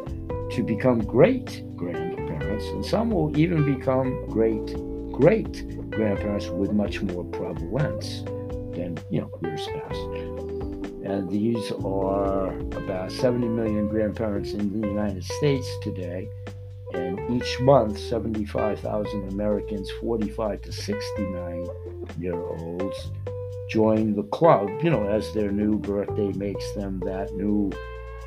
to 0.52 0.62
become 0.62 1.00
great 1.00 1.64
grandparents, 1.76 2.66
and 2.66 2.84
some 2.84 3.10
will 3.10 3.36
even 3.38 3.64
become 3.76 4.26
great 4.28 4.74
great 5.12 5.90
grandparents 5.90 6.46
with 6.46 6.72
much 6.72 7.02
more 7.02 7.24
prevalence 7.24 8.22
than 8.76 8.96
you 9.10 9.20
know 9.20 9.30
years 9.42 9.66
past 9.66 10.48
and 11.08 11.30
these 11.30 11.72
are 11.84 12.52
about 12.76 13.10
70 13.10 13.48
million 13.48 13.88
grandparents 13.88 14.52
in 14.52 14.78
the 14.78 14.86
United 14.86 15.24
States 15.24 15.66
today. 15.82 16.28
And 16.92 17.18
each 17.30 17.60
month, 17.60 17.98
75,000 17.98 19.32
Americans, 19.32 19.90
45 20.02 20.62
to 20.62 20.72
69 20.72 21.66
year 22.18 22.34
olds, 22.34 23.10
join 23.68 24.14
the 24.14 24.22
club, 24.24 24.68
you 24.82 24.90
know, 24.90 25.08
as 25.08 25.32
their 25.34 25.52
new 25.52 25.78
birthday 25.78 26.32
makes 26.32 26.72
them 26.72 27.00
that 27.04 27.32
new 27.34 27.70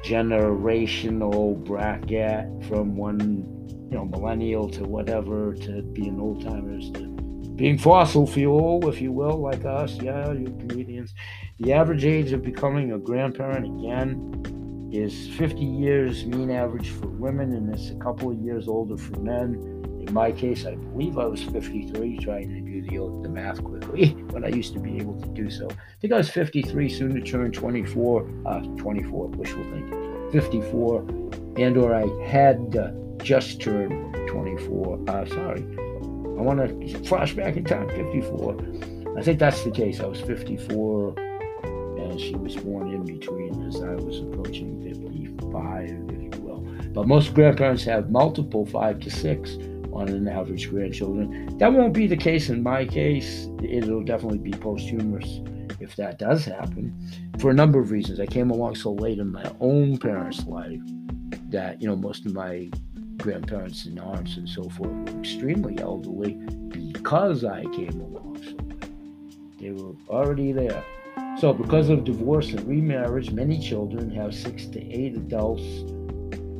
generational 0.04 1.64
bracket 1.64 2.46
from 2.68 2.96
one, 2.96 3.46
you 3.90 3.98
know, 3.98 4.06
millennial 4.06 4.70
to 4.70 4.84
whatever 4.84 5.54
to 5.56 5.82
being 5.94 6.20
old 6.20 6.44
timers 6.44 6.92
to 6.92 7.08
being 7.56 7.78
fossil 7.78 8.26
fuel, 8.26 8.90
if 8.90 9.02
you 9.02 9.12
will, 9.12 9.38
like 9.38 9.66
us. 9.66 9.96
Yeah, 10.02 10.32
you 10.32 10.46
comedians. 10.46 11.14
The 11.60 11.74
average 11.74 12.06
age 12.06 12.32
of 12.32 12.44
becoming 12.44 12.94
a 12.94 12.98
grandparent 12.98 13.66
again 13.66 14.90
is 14.92 15.28
50 15.36 15.64
years 15.64 16.26
mean 16.26 16.50
average 16.50 16.90
for 16.90 17.08
women, 17.08 17.54
and 17.54 17.72
it's 17.74 17.92
a 17.92 17.96
couple 17.96 18.32
of 18.32 18.40
years 18.40 18.68
older 18.68 18.98
for 18.98 19.20
men. 19.20 19.71
In 20.08 20.14
my 20.14 20.32
case, 20.32 20.66
I 20.66 20.76
believe 20.76 21.20
I 21.20 21.26
was 21.26 21.44
53, 21.44 22.18
trying 22.18 22.50
to 22.50 22.60
do 22.62 22.82
the, 22.82 23.22
the 23.22 23.30
math 23.30 23.64
quickly 23.64 24.10
when 24.32 24.44
I 24.44 24.48
used 24.48 24.74
to 24.74 24.80
be 24.80 24.98
able 24.98 25.20
to 25.22 25.28
do 25.28 25.50
so. 25.50 25.70
I 25.70 26.00
think 26.02 26.12
I 26.12 26.18
was 26.18 26.30
53, 26.30 26.90
soon 26.90 27.14
to 27.14 27.22
turn 27.22 27.52
24, 27.52 28.30
uh, 28.48 28.60
24, 28.78 29.28
wishful 29.28 29.64
thinking, 29.64 30.30
54, 30.32 31.02
and 31.58 31.78
or 31.78 31.94
I 31.94 32.08
had 32.28 32.76
uh, 32.76 32.92
just 33.24 33.62
turned 33.62 34.28
24. 34.28 35.00
Uh, 35.08 35.26
sorry, 35.28 35.62
I 35.62 36.42
want 36.42 36.60
to 36.60 37.04
flash 37.04 37.34
back 37.34 37.56
in 37.56 37.64
time, 37.64 37.88
54. 37.90 38.58
I 39.18 39.22
think 39.22 39.38
that's 39.38 39.64
the 39.64 39.72
case. 39.72 40.00
I 40.00 40.08
was 40.08 40.20
54 40.20 41.16
and 41.64 42.20
she 42.20 42.36
was 42.36 42.56
born 42.56 42.92
in 42.92 43.06
between 43.06 43.68
as 43.68 43.76
I 43.82 43.94
was 43.94 44.20
approaching 44.20 44.82
55, 44.82 45.90
if 46.10 46.36
you 46.36 46.42
will. 46.42 46.66
But 46.92 47.08
most 47.08 47.36
grandparents 47.36 47.84
have 47.84 48.10
multiple 48.10 48.66
five 48.66 49.00
to 49.02 49.12
six 49.12 49.58
on 49.94 50.10
an 50.10 50.28
average 50.28 50.70
grandchildren. 50.70 51.58
That 51.58 51.74
won't 51.74 51.94
be 51.94 52.08
the 52.08 52.18
case 52.18 52.50
in 52.50 52.64
my 52.64 52.86
case. 52.86 53.48
It'll 53.64 54.04
definitely 54.04 54.40
be 54.40 54.52
posthumous 54.52 55.42
if 55.80 55.96
that 55.96 56.20
does 56.20 56.46
happen 56.46 56.96
for 57.40 57.50
a 57.50 57.54
number 57.54 57.80
of 57.80 57.92
reasons. 57.92 58.20
I 58.20 58.26
came 58.26 58.52
along 58.52 58.76
so 58.76 58.94
late 58.94 59.20
in 59.20 59.32
my 59.32 59.52
own 59.60 59.98
parents' 59.98 60.46
life 60.46 60.82
that, 61.50 61.82
you 61.82 61.88
know, 61.88 61.96
most 61.96 62.26
of 62.26 62.34
my 62.34 62.70
grandparents 63.18 63.86
and 63.86 64.00
aunts 64.00 64.38
and 64.38 64.48
so 64.48 64.64
forth 64.70 64.90
were 64.90 65.20
extremely 65.20 65.80
elderly 65.80 66.34
because 66.70 67.44
I 67.44 67.64
came 67.66 68.00
along 68.00 68.42
so 68.44 68.56
late. 68.66 69.60
They 69.60 69.72
were 69.72 69.94
already 70.10 70.52
there. 70.52 70.84
So, 71.38 71.54
because 71.54 71.90
of 71.90 72.04
divorce 72.04 72.50
and 72.50 72.68
remarriage, 72.68 73.32
many 73.32 73.60
children 73.60 74.10
have 74.12 74.34
six 74.34 74.66
to 74.68 74.80
eight 74.80 75.16
adults 75.16 75.64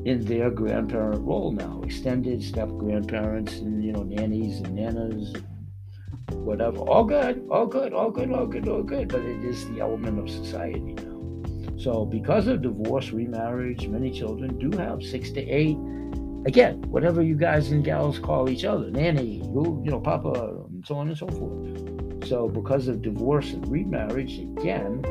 in 0.06 0.26
their 0.26 0.50
grandparent 0.50 1.22
role 1.22 1.52
now, 1.52 1.82
extended 1.84 2.44
step 2.44 2.70
grandparents 2.70 3.58
and 3.58 3.84
you 3.84 3.92
know 3.92 4.04
nannies 4.04 4.60
and 4.60 4.78
nanas, 4.78 5.36
whatever. 6.34 6.78
All 6.78 7.04
good, 7.04 7.46
all 7.52 7.68
good, 7.68 7.94
all 7.94 8.10
good, 8.10 8.32
all 8.32 8.48
good, 8.48 8.68
all 8.68 8.84
good. 8.84 9.10
But 9.10 9.22
it 9.22 9.44
is 9.44 9.70
the 9.70 9.82
element 9.82 10.20
of 10.20 10.30
society 10.30 10.94
now. 10.94 11.12
So, 11.78 12.06
because 12.06 12.48
of 12.48 12.62
divorce, 12.62 13.12
remarriage, 13.12 13.88
many 13.88 14.12
children 14.12 14.58
do 14.58 14.76
have 14.78 15.04
six 15.04 15.32
to 15.32 15.42
eight. 15.42 15.78
Again, 16.46 16.82
whatever 16.90 17.22
you 17.22 17.36
guys 17.36 17.72
and 17.72 17.84
gals 17.84 18.18
call 18.18 18.50
each 18.50 18.66
other, 18.66 18.90
nanny, 18.90 19.38
you, 19.38 19.82
you 19.84 19.92
know, 19.92 20.00
papa, 20.00 20.64
and 20.70 20.86
so 20.86 20.96
on 20.96 21.10
and 21.10 21.18
so 21.18 21.28
forth. 21.28 22.28
So, 22.28 22.48
because 22.48 22.88
of 22.88 23.02
divorce 23.02 23.52
and 23.54 23.68
remarriage, 23.68 24.40
again, 24.40 25.02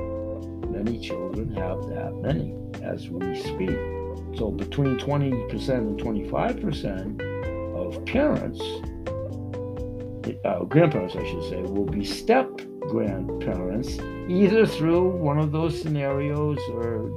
many 0.70 0.98
children 1.00 1.54
have 1.54 1.86
that 1.88 2.14
many 2.16 2.54
as 2.82 3.08
we 3.08 3.40
speak. 3.40 3.99
So 4.36 4.50
between 4.50 4.98
20% 4.98 5.68
and 5.68 6.00
25% 6.00 7.20
of 7.76 8.04
parents, 8.06 8.60
uh, 10.44 10.64
grandparents, 10.64 11.16
I 11.16 11.26
should 11.26 11.44
say, 11.50 11.62
will 11.62 11.84
be 11.84 12.04
step 12.04 12.60
grandparents, 12.80 13.98
either 14.28 14.66
through 14.66 15.10
one 15.10 15.38
of 15.38 15.52
those 15.52 15.80
scenarios 15.80 16.58
or, 16.72 17.10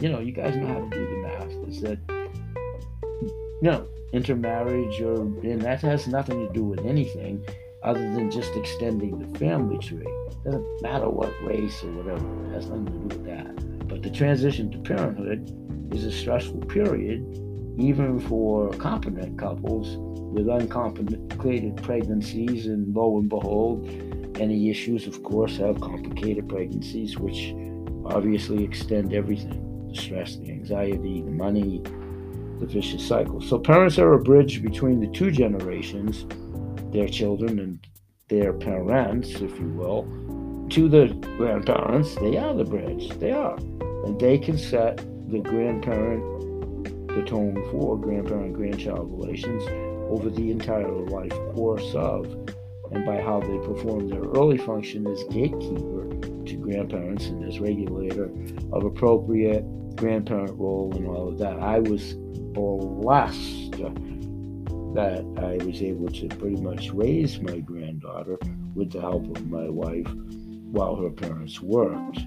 you 0.00 0.08
know, 0.08 0.20
you 0.20 0.32
guys 0.32 0.56
know 0.56 0.66
how 0.66 0.80
to 0.80 0.90
do 0.90 1.06
the 1.06 1.16
math. 1.22 1.68
Is 1.68 1.80
that, 1.82 1.98
you 2.10 3.70
know, 3.70 3.86
intermarriage 4.12 5.00
or, 5.00 5.22
and 5.22 5.60
that 5.62 5.80
has 5.80 6.06
nothing 6.06 6.46
to 6.46 6.52
do 6.52 6.64
with 6.64 6.84
anything 6.84 7.44
other 7.82 8.00
than 8.12 8.30
just 8.30 8.54
extending 8.56 9.18
the 9.18 9.38
family 9.38 9.78
tree. 9.78 10.06
Doesn't 10.44 10.82
matter 10.82 11.08
what 11.08 11.32
race 11.42 11.82
or 11.82 11.92
whatever, 11.92 12.46
it 12.46 12.54
has 12.54 12.66
nothing 12.66 12.86
to 12.86 12.92
do 12.92 12.98
with 12.98 13.24
that. 13.26 13.88
But 13.88 14.02
the 14.02 14.10
transition 14.10 14.70
to 14.70 14.78
parenthood 14.78 15.63
is 15.92 16.04
a 16.04 16.12
stressful 16.12 16.60
period, 16.62 17.22
even 17.78 18.20
for 18.20 18.70
competent 18.74 19.38
couples 19.38 19.96
with 20.32 20.48
uncomplicated 20.48 21.76
pregnancies. 21.82 22.66
And 22.66 22.94
lo 22.94 23.18
and 23.18 23.28
behold, 23.28 23.86
any 24.40 24.70
issues, 24.70 25.06
of 25.06 25.22
course, 25.22 25.56
have 25.58 25.80
complicated 25.80 26.48
pregnancies, 26.48 27.18
which 27.18 27.54
obviously 28.06 28.64
extend 28.64 29.12
everything 29.12 29.88
the 29.88 30.00
stress, 30.00 30.36
the 30.36 30.50
anxiety, 30.50 31.22
the 31.22 31.30
money, 31.30 31.80
the 32.60 32.66
vicious 32.66 33.06
cycle. 33.06 33.40
So, 33.40 33.58
parents 33.58 33.98
are 33.98 34.12
a 34.12 34.18
bridge 34.18 34.62
between 34.62 35.00
the 35.00 35.08
two 35.08 35.30
generations, 35.30 36.26
their 36.92 37.08
children 37.08 37.58
and 37.58 37.86
their 38.28 38.52
parents, 38.52 39.30
if 39.40 39.58
you 39.58 39.68
will, 39.68 40.02
to 40.70 40.88
the 40.88 41.06
grandparents. 41.36 42.14
They 42.16 42.36
are 42.36 42.54
the 42.54 42.64
bridge. 42.64 43.08
They 43.18 43.32
are. 43.32 43.56
And 44.04 44.18
they 44.18 44.38
can 44.38 44.58
set 44.58 45.04
the 45.28 45.40
grandparent, 45.40 47.08
the 47.08 47.22
tone 47.24 47.62
for 47.70 47.98
grandparent 47.98 48.54
grandchild 48.54 49.10
relations 49.10 49.62
over 50.10 50.30
the 50.30 50.50
entire 50.50 50.90
life 50.90 51.32
course 51.54 51.94
of, 51.94 52.26
and 52.92 53.04
by 53.06 53.20
how 53.20 53.40
they 53.40 53.58
perform 53.66 54.08
their 54.08 54.22
early 54.22 54.58
function 54.58 55.06
as 55.06 55.22
gatekeeper 55.24 56.08
to 56.46 56.56
grandparents 56.56 57.26
and 57.26 57.44
as 57.44 57.58
regulator 57.58 58.30
of 58.72 58.84
appropriate 58.84 59.64
grandparent 59.96 60.58
role 60.58 60.92
and 60.94 61.06
all 61.06 61.28
of 61.28 61.38
that. 61.38 61.58
I 61.58 61.78
was 61.78 62.14
blessed 62.52 63.72
that 64.94 65.24
I 65.38 65.64
was 65.64 65.82
able 65.82 66.08
to 66.08 66.28
pretty 66.28 66.60
much 66.60 66.90
raise 66.92 67.40
my 67.40 67.58
granddaughter 67.58 68.38
with 68.74 68.92
the 68.92 69.00
help 69.00 69.24
of 69.36 69.50
my 69.50 69.68
wife 69.68 70.06
while 70.70 70.96
her 70.96 71.10
parents 71.10 71.60
worked. 71.60 72.18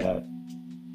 At 0.00 0.24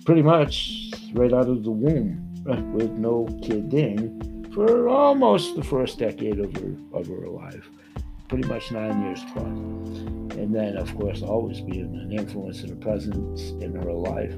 pretty 0.05 0.21
much 0.21 0.88
right 1.13 1.33
out 1.33 1.47
of 1.47 1.63
the 1.63 1.71
womb 1.71 2.25
with 2.73 2.91
no 2.91 3.25
kidding 3.43 4.51
for 4.53 4.89
almost 4.89 5.55
the 5.55 5.63
first 5.63 5.99
decade 5.99 6.39
of 6.39 6.55
her 6.55 6.75
of 6.93 7.07
her 7.07 7.27
life, 7.27 7.69
pretty 8.27 8.47
much 8.47 8.71
nine 8.71 9.01
years 9.03 9.23
plus. 9.33 9.45
And 10.37 10.55
then, 10.55 10.77
of 10.77 10.95
course, 10.95 11.21
always 11.21 11.61
being 11.61 11.93
an 11.95 12.11
influence 12.11 12.61
and 12.61 12.71
a 12.71 12.75
presence 12.75 13.51
in 13.63 13.75
her 13.75 13.93
life, 13.93 14.33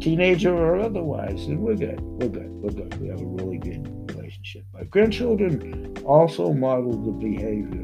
teenager 0.00 0.54
or 0.54 0.80
otherwise. 0.80 1.44
And 1.46 1.60
we're 1.60 1.76
good. 1.76 2.00
We're 2.00 2.28
good. 2.28 2.50
We're 2.50 2.70
good. 2.70 3.00
We 3.00 3.08
have 3.08 3.20
a 3.20 3.26
really 3.26 3.58
good 3.58 4.10
relationship. 4.10 4.64
My 4.72 4.84
grandchildren 4.84 5.94
also 6.04 6.52
model 6.52 6.92
the 6.92 7.12
behavior 7.12 7.82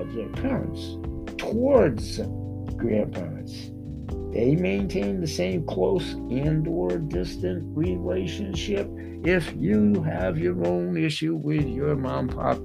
of 0.00 0.12
their 0.14 0.28
parents 0.28 0.98
towards 1.38 2.18
grandparents 2.76 3.70
they 4.36 4.54
maintain 4.54 5.18
the 5.18 5.26
same 5.26 5.64
close 5.64 6.12
and 6.12 6.68
or 6.68 6.98
distant 6.98 7.64
relationship? 7.74 8.86
If 9.24 9.50
you 9.56 10.02
have 10.02 10.36
your 10.36 10.66
own 10.66 10.96
issue 10.98 11.36
with 11.36 11.66
your 11.66 11.96
mom 11.96 12.28
pop 12.28 12.58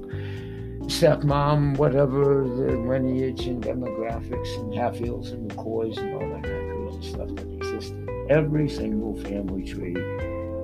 stepmom 0.91 1.77
whatever 1.77 2.43
the 2.43 2.75
lineage 2.75 3.47
and 3.47 3.63
demographics 3.63 4.59
and 4.59 4.73
Hatfields 4.73 5.31
and 5.31 5.49
McCoys 5.49 5.97
and 5.97 6.13
all 6.15 6.29
that 6.33 6.43
kind 6.43 6.87
of 6.89 7.05
stuff 7.05 7.29
that 7.35 7.49
exists 7.53 7.91
in 7.91 8.27
every 8.29 8.67
single 8.67 9.15
family 9.21 9.63
tree 9.63 9.95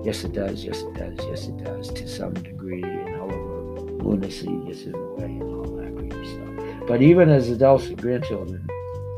yes 0.04 0.26
it 0.26 0.34
does 0.34 0.65
yes 0.65 0.82
it 0.82 0.93
does 0.96 1.17
yes 1.30 1.48
it 1.48 1.63
does 1.63 1.93
to 1.93 2.06
some 2.08 2.34
degree 2.34 2.84
and 2.84 3.15
however 3.15 3.80
lunacy 4.04 4.48
gets 4.65 4.84
in 4.84 4.91
the 4.91 5.08
way 5.17 5.26
and 5.26 5.43
all 5.43 5.78
that 5.78 5.96
crazy 5.96 6.34
stuff. 6.34 6.88
But 6.88 7.02
even 7.02 7.30
as 7.30 7.50
adults 7.50 7.86
and 7.86 7.98
grandchildren 8.02 8.67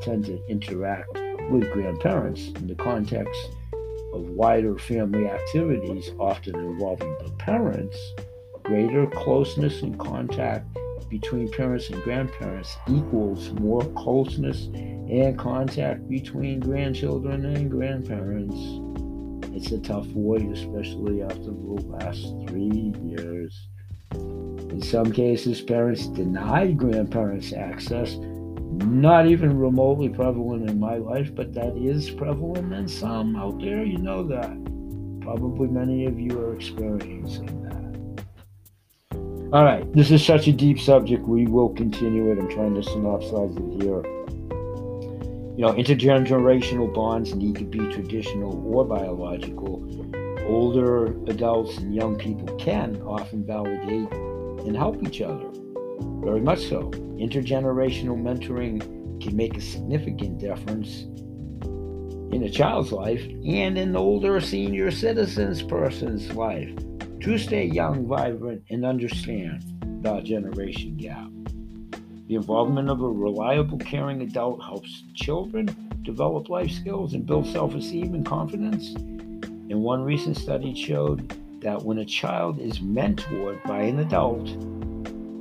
tend 0.03 0.25
to 0.25 0.39
interact 0.47 1.17
with 1.49 1.71
grandparents 1.71 2.47
in 2.47 2.67
the 2.67 2.75
context 2.75 3.51
of 4.13 4.21
wider 4.29 4.77
family 4.77 5.27
activities, 5.27 6.11
often 6.19 6.55
involving 6.55 7.15
the 7.23 7.31
parents, 7.37 7.97
greater 8.63 9.07
closeness 9.07 9.81
and 9.81 9.99
contact 9.99 10.65
between 11.09 11.49
parents 11.51 11.89
and 11.89 12.01
grandparents 12.03 12.77
equals 12.87 13.51
more 13.53 13.83
closeness 13.95 14.65
and 14.73 15.37
contact 15.37 16.07
between 16.07 16.59
grandchildren 16.59 17.45
and 17.45 17.71
grandparents. 17.71 18.55
It's 19.55 19.71
a 19.71 19.79
tough 19.79 20.05
void, 20.07 20.51
especially 20.51 21.23
after 21.23 21.39
the 21.39 21.83
last 21.87 22.21
three 22.47 22.93
years. 23.03 23.67
In 24.11 24.81
some 24.83 25.11
cases, 25.11 25.61
parents 25.61 26.07
denied 26.07 26.77
grandparents 26.77 27.53
access 27.53 28.13
not 28.71 29.27
even 29.27 29.57
remotely 29.57 30.09
prevalent 30.09 30.69
in 30.69 30.79
my 30.79 30.95
life, 30.95 31.33
but 31.33 31.53
that 31.53 31.75
is 31.75 32.09
prevalent 32.09 32.71
in 32.73 32.87
some 32.87 33.35
out 33.35 33.59
there. 33.59 33.83
You 33.83 33.97
know 33.97 34.23
that. 34.27 34.49
Probably 35.21 35.67
many 35.67 36.05
of 36.05 36.19
you 36.19 36.39
are 36.39 36.55
experiencing 36.55 37.63
that. 37.63 38.25
All 39.51 39.63
right, 39.63 39.91
this 39.93 40.11
is 40.11 40.23
such 40.23 40.47
a 40.47 40.53
deep 40.53 40.79
subject. 40.79 41.23
We 41.23 41.47
will 41.47 41.69
continue 41.69 42.31
it. 42.31 42.37
I'm 42.37 42.49
trying 42.49 42.75
to 42.75 42.81
synopsize 42.81 43.57
it 43.57 43.83
here. 43.83 44.03
You 45.57 45.65
know, 45.65 45.73
intergenerational 45.73 46.93
bonds 46.93 47.35
need 47.35 47.55
to 47.55 47.65
be 47.65 47.79
traditional 47.91 48.63
or 48.73 48.85
biological. 48.85 49.83
Older 50.47 51.07
adults 51.29 51.77
and 51.77 51.93
young 51.93 52.15
people 52.15 52.55
can 52.57 53.01
often 53.01 53.43
validate 53.45 54.11
and 54.65 54.75
help 54.77 55.03
each 55.03 55.21
other 55.21 55.51
very 56.21 56.41
much 56.41 56.67
so. 56.67 56.91
Intergenerational 57.19 58.21
mentoring 58.21 58.79
can 59.21 59.35
make 59.35 59.57
a 59.57 59.61
significant 59.61 60.37
difference 60.37 61.03
in 62.33 62.43
a 62.43 62.49
child's 62.49 62.91
life 62.91 63.23
and 63.45 63.77
in 63.77 63.95
older 63.95 64.39
senior 64.39 64.91
citizens 64.91 65.63
person's 65.63 66.31
life 66.33 66.69
to 67.21 67.37
stay 67.37 67.65
young, 67.65 68.07
vibrant, 68.07 68.63
and 68.69 68.85
understand 68.85 69.63
the 70.03 70.21
generation 70.21 70.95
gap. 70.95 71.27
The 72.27 72.35
involvement 72.35 72.89
of 72.89 73.01
a 73.01 73.09
reliable, 73.09 73.79
caring 73.79 74.21
adult 74.21 74.61
helps 74.63 75.03
children 75.15 75.75
develop 76.03 76.49
life 76.49 76.71
skills 76.71 77.13
and 77.13 77.25
build 77.25 77.47
self 77.47 77.73
esteem 77.73 78.13
and 78.13 78.25
confidence. 78.25 78.93
And 78.93 79.81
one 79.81 80.03
recent 80.03 80.37
study 80.37 80.73
showed 80.73 81.35
that 81.61 81.81
when 81.83 81.97
a 81.97 82.05
child 82.05 82.59
is 82.59 82.79
mentored 82.79 83.61
by 83.63 83.81
an 83.81 83.99
adult, 83.99 84.47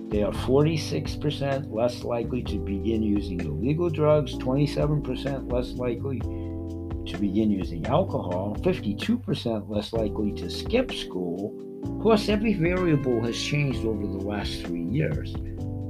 they 0.09 0.23
are 0.23 0.33
46% 0.33 1.71
less 1.71 2.03
likely 2.03 2.43
to 2.45 2.59
begin 2.59 3.03
using 3.03 3.41
illegal 3.41 3.91
drugs, 3.91 4.35
27% 4.37 5.53
less 5.53 5.73
likely 5.73 6.19
to 6.21 7.19
begin 7.19 7.51
using 7.51 7.87
alcohol, 7.87 8.57
52% 8.61 9.69
less 9.69 9.93
likely 9.93 10.33
to 10.33 10.49
skip 10.49 10.93
school. 10.93 11.55
Of 11.85 12.03
course, 12.03 12.29
every 12.31 12.55
variable 12.55 13.23
has 13.25 13.39
changed 13.39 13.85
over 13.85 14.07
the 14.07 14.25
last 14.25 14.63
three 14.63 14.83
years 14.83 15.33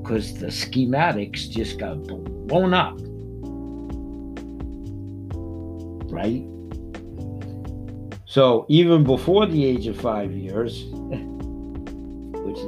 because 0.03 0.39
the 0.39 0.47
schematics 0.47 1.49
just 1.49 1.79
got 1.79 2.03
blown 2.03 2.75
up. 2.75 2.99
Right? 6.11 6.45
So, 8.27 8.66
even 8.69 9.05
before 9.05 9.47
the 9.47 9.64
age 9.64 9.87
of 9.87 10.01
five 10.01 10.33
years, 10.33 10.85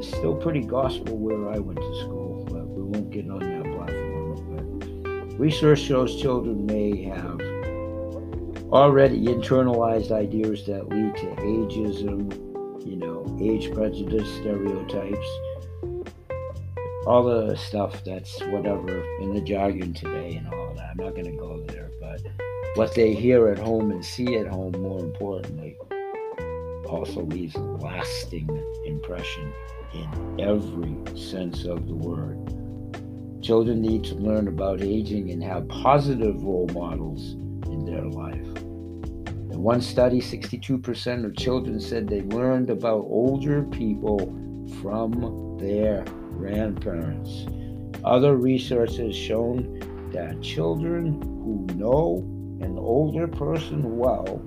is 0.00 0.08
still 0.08 0.34
pretty 0.34 0.62
gospel 0.62 1.16
where 1.18 1.50
I 1.50 1.58
went 1.58 1.78
to 1.78 2.00
school, 2.00 2.46
but 2.50 2.66
we 2.66 2.82
won't 2.82 3.10
get 3.10 3.28
on 3.28 3.40
that 3.40 3.64
platform. 3.76 5.28
But 5.28 5.38
research 5.38 5.80
shows 5.80 6.20
children 6.20 6.64
may 6.64 7.02
have 7.02 7.40
already 8.72 9.26
internalized 9.26 10.10
ideas 10.10 10.64
that 10.66 10.88
lead 10.88 11.14
to 11.16 11.26
ageism, 11.42 12.32
you 12.86 12.96
know, 12.96 13.36
age 13.42 13.72
prejudice, 13.74 14.28
stereotypes, 14.36 15.28
all 17.06 17.24
the 17.24 17.54
stuff 17.56 18.02
that's 18.02 18.40
whatever 18.44 19.02
in 19.20 19.34
the 19.34 19.40
jargon 19.42 19.92
today 19.92 20.36
and 20.36 20.48
all 20.48 20.72
that. 20.76 20.90
I'm 20.92 20.96
not 20.96 21.14
going 21.14 21.30
to 21.30 21.36
go 21.36 21.62
there, 21.66 21.90
but 22.00 22.22
what 22.74 22.94
they 22.94 23.12
hear 23.12 23.48
at 23.48 23.58
home 23.58 23.90
and 23.90 24.02
see 24.02 24.36
at 24.36 24.46
home, 24.46 24.72
more 24.80 25.00
importantly, 25.00 25.76
also 26.90 27.22
leaves 27.22 27.54
a 27.54 27.60
lasting 27.60 28.48
impression 28.84 29.52
in 29.94 30.40
every 30.40 30.96
sense 31.16 31.64
of 31.64 31.86
the 31.86 31.94
word. 31.94 32.38
Children 33.42 33.80
need 33.80 34.04
to 34.04 34.14
learn 34.16 34.48
about 34.48 34.82
aging 34.82 35.30
and 35.30 35.42
have 35.42 35.66
positive 35.68 36.42
role 36.42 36.68
models 36.74 37.32
in 37.70 37.84
their 37.84 38.04
life. 38.04 38.46
In 39.52 39.62
one 39.62 39.80
study, 39.80 40.20
62% 40.20 41.24
of 41.24 41.36
children 41.36 41.80
said 41.80 42.06
they 42.06 42.22
learned 42.22 42.70
about 42.70 43.06
older 43.08 43.62
people 43.64 44.18
from 44.82 45.56
their 45.58 46.04
grandparents. 46.36 47.46
Other 48.04 48.36
research 48.36 48.96
has 48.96 49.14
shown 49.14 50.10
that 50.12 50.42
children 50.42 51.20
who 51.22 51.66
know 51.76 52.18
an 52.60 52.76
older 52.78 53.26
person 53.26 53.96
well, 53.96 54.42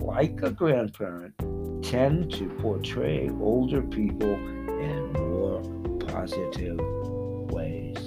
like 0.00 0.40
a 0.42 0.50
grandparent, 0.50 1.34
tend 1.82 2.32
to 2.32 2.48
portray 2.60 3.28
older 3.40 3.82
people 3.82 4.34
in 4.34 5.12
more 5.12 5.60
positive 6.06 6.78
ways. 7.50 7.98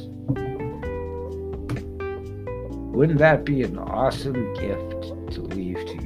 Wouldn't 2.95 3.19
that 3.19 3.43
be 3.43 3.63
an 3.63 3.77
awesome 3.77 4.53
gift 4.53 5.33
to 5.33 5.41
leave 5.41 5.85
to 5.85 6.04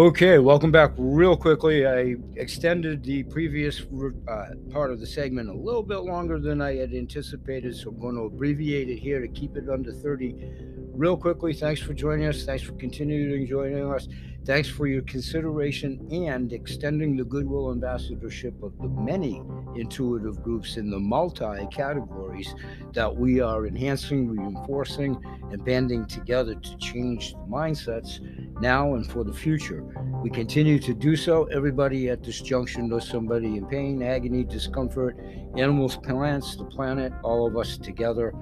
Okay, 0.00 0.38
welcome 0.38 0.72
back. 0.72 0.92
Real 0.96 1.36
quickly, 1.36 1.86
I 1.86 2.16
extended 2.36 3.04
the 3.04 3.22
previous 3.24 3.82
uh, 3.82 4.46
part 4.70 4.92
of 4.92 4.98
the 4.98 5.06
segment 5.06 5.50
a 5.50 5.52
little 5.52 5.82
bit 5.82 5.98
longer 5.98 6.38
than 6.40 6.62
I 6.62 6.76
had 6.76 6.94
anticipated, 6.94 7.76
so 7.76 7.90
I'm 7.90 8.00
going 8.00 8.14
to 8.14 8.22
abbreviate 8.22 8.88
it 8.88 8.96
here 8.96 9.20
to 9.20 9.28
keep 9.28 9.58
it 9.58 9.68
under 9.68 9.92
30. 9.92 10.36
Real 10.94 11.18
quickly, 11.18 11.52
thanks 11.52 11.82
for 11.82 11.92
joining 11.92 12.26
us. 12.28 12.46
Thanks 12.46 12.62
for 12.62 12.72
continuing 12.72 13.46
joining 13.46 13.92
us. 13.92 14.08
Thanks 14.46 14.70
for 14.70 14.86
your 14.86 15.02
consideration 15.02 16.08
and 16.10 16.50
extending 16.54 17.14
the 17.14 17.24
goodwill 17.24 17.70
ambassadorship 17.70 18.54
of 18.62 18.72
the 18.78 18.88
many 18.88 19.42
intuitive 19.76 20.42
groups 20.42 20.78
in 20.78 20.88
the 20.88 20.98
multi 20.98 21.66
categories 21.70 22.54
that 22.94 23.14
we 23.14 23.40
are 23.40 23.66
enhancing, 23.66 24.30
reinforcing, 24.30 25.22
and 25.52 25.62
banding 25.62 26.06
together 26.06 26.54
to 26.54 26.76
change 26.78 27.32
the 27.32 27.46
mindsets 27.50 28.18
now 28.60 28.94
and 28.94 29.10
for 29.10 29.24
the 29.24 29.32
future. 29.32 29.84
We 30.22 30.30
continue 30.30 30.78
to 30.80 30.94
do 30.94 31.16
so. 31.16 31.44
Everybody 31.44 32.10
at 32.10 32.22
this 32.22 32.40
junction 32.40 32.88
knows 32.88 33.08
somebody 33.08 33.56
in 33.56 33.66
pain, 33.66 34.02
agony, 34.02 34.44
discomfort, 34.44 35.18
animals, 35.56 35.96
plants, 35.96 36.56
the 36.56 36.64
planet, 36.64 37.12
all 37.22 37.46
of 37.46 37.56
us 37.56 37.78
together. 37.78 38.32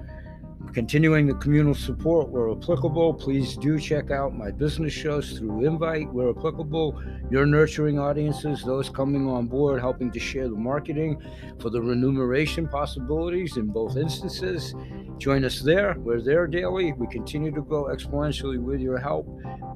Continuing 0.72 1.26
the 1.26 1.34
communal 1.34 1.74
support 1.74 2.28
where 2.28 2.50
applicable, 2.50 3.14
please 3.14 3.56
do 3.56 3.78
check 3.78 4.10
out 4.10 4.36
my 4.36 4.50
business 4.50 4.92
shows 4.92 5.38
through 5.38 5.64
Invite 5.64 6.12
where 6.12 6.30
applicable. 6.30 7.02
Your 7.30 7.46
nurturing 7.46 7.98
audiences, 7.98 8.62
those 8.62 8.88
coming 8.88 9.26
on 9.28 9.46
board, 9.46 9.80
helping 9.80 10.10
to 10.12 10.20
share 10.20 10.48
the 10.48 10.56
marketing 10.56 11.20
for 11.58 11.70
the 11.70 11.80
remuneration 11.80 12.68
possibilities 12.68 13.56
in 13.56 13.66
both 13.68 13.96
instances. 13.96 14.74
Join 15.16 15.44
us 15.44 15.60
there. 15.60 15.96
We're 15.98 16.20
there 16.20 16.46
daily. 16.46 16.92
We 16.92 17.06
continue 17.08 17.50
to 17.52 17.62
grow 17.62 17.84
exponentially 17.84 18.60
with 18.60 18.80
your 18.80 18.98
help. 18.98 19.26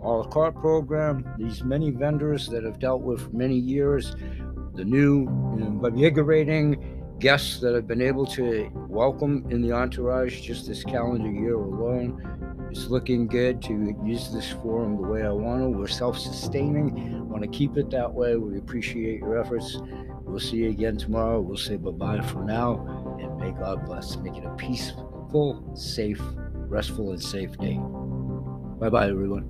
Our 0.05 0.25
cart 0.29 0.55
program, 0.57 1.35
these 1.39 1.65
many 1.65 1.91
vendors 1.91 2.49
that 2.49 2.65
have 2.65 2.79
dealt 2.79 3.03
with 3.03 3.23
for 3.23 3.31
many 3.31 3.57
years, 3.57 4.15
the 4.75 4.85
new 4.85 5.27
invigorating 5.59 7.02
guests 7.23 7.61
that 7.61 7.77
I've 7.77 7.87
been 7.87 8.03
able 8.03 8.27
to 8.27 8.69
welcome 8.89 9.47
in 9.49 9.63
the 9.63 9.71
entourage 9.71 10.41
just 10.41 10.67
this 10.67 10.83
calendar 10.83 11.31
year 11.31 11.55
alone. 11.55 12.69
It's 12.69 12.89
looking 12.89 13.29
good 13.29 13.63
to 13.63 13.97
use 14.05 14.33
this 14.33 14.51
forum 14.51 15.01
the 15.01 15.07
way 15.07 15.23
I 15.23 15.31
want 15.31 15.63
to. 15.63 15.69
We're 15.69 15.87
self 15.87 16.19
sustaining. 16.19 17.29
want 17.29 17.43
to 17.45 17.49
keep 17.49 17.77
it 17.77 17.91
that 17.91 18.13
way. 18.13 18.35
We 18.35 18.59
appreciate 18.59 19.21
your 19.21 19.39
efforts. 19.39 19.79
We'll 20.23 20.41
see 20.41 20.57
you 20.57 20.71
again 20.71 20.97
tomorrow. 20.97 21.41
We'll 21.41 21.57
say 21.57 21.77
bye 21.77 21.93
bye 21.93 22.21
for 22.23 22.43
now 22.43 23.17
and 23.21 23.39
may 23.39 23.53
God 23.53 23.87
bless. 23.87 24.17
Make 24.17 24.37
it 24.37 24.45
a 24.45 24.51
peaceful, 24.57 25.63
safe, 25.77 26.21
restful, 26.67 27.13
and 27.13 27.23
safe 27.23 27.57
day. 27.59 27.79
Bye 28.81 28.89
bye, 28.91 29.09
everyone. 29.09 29.47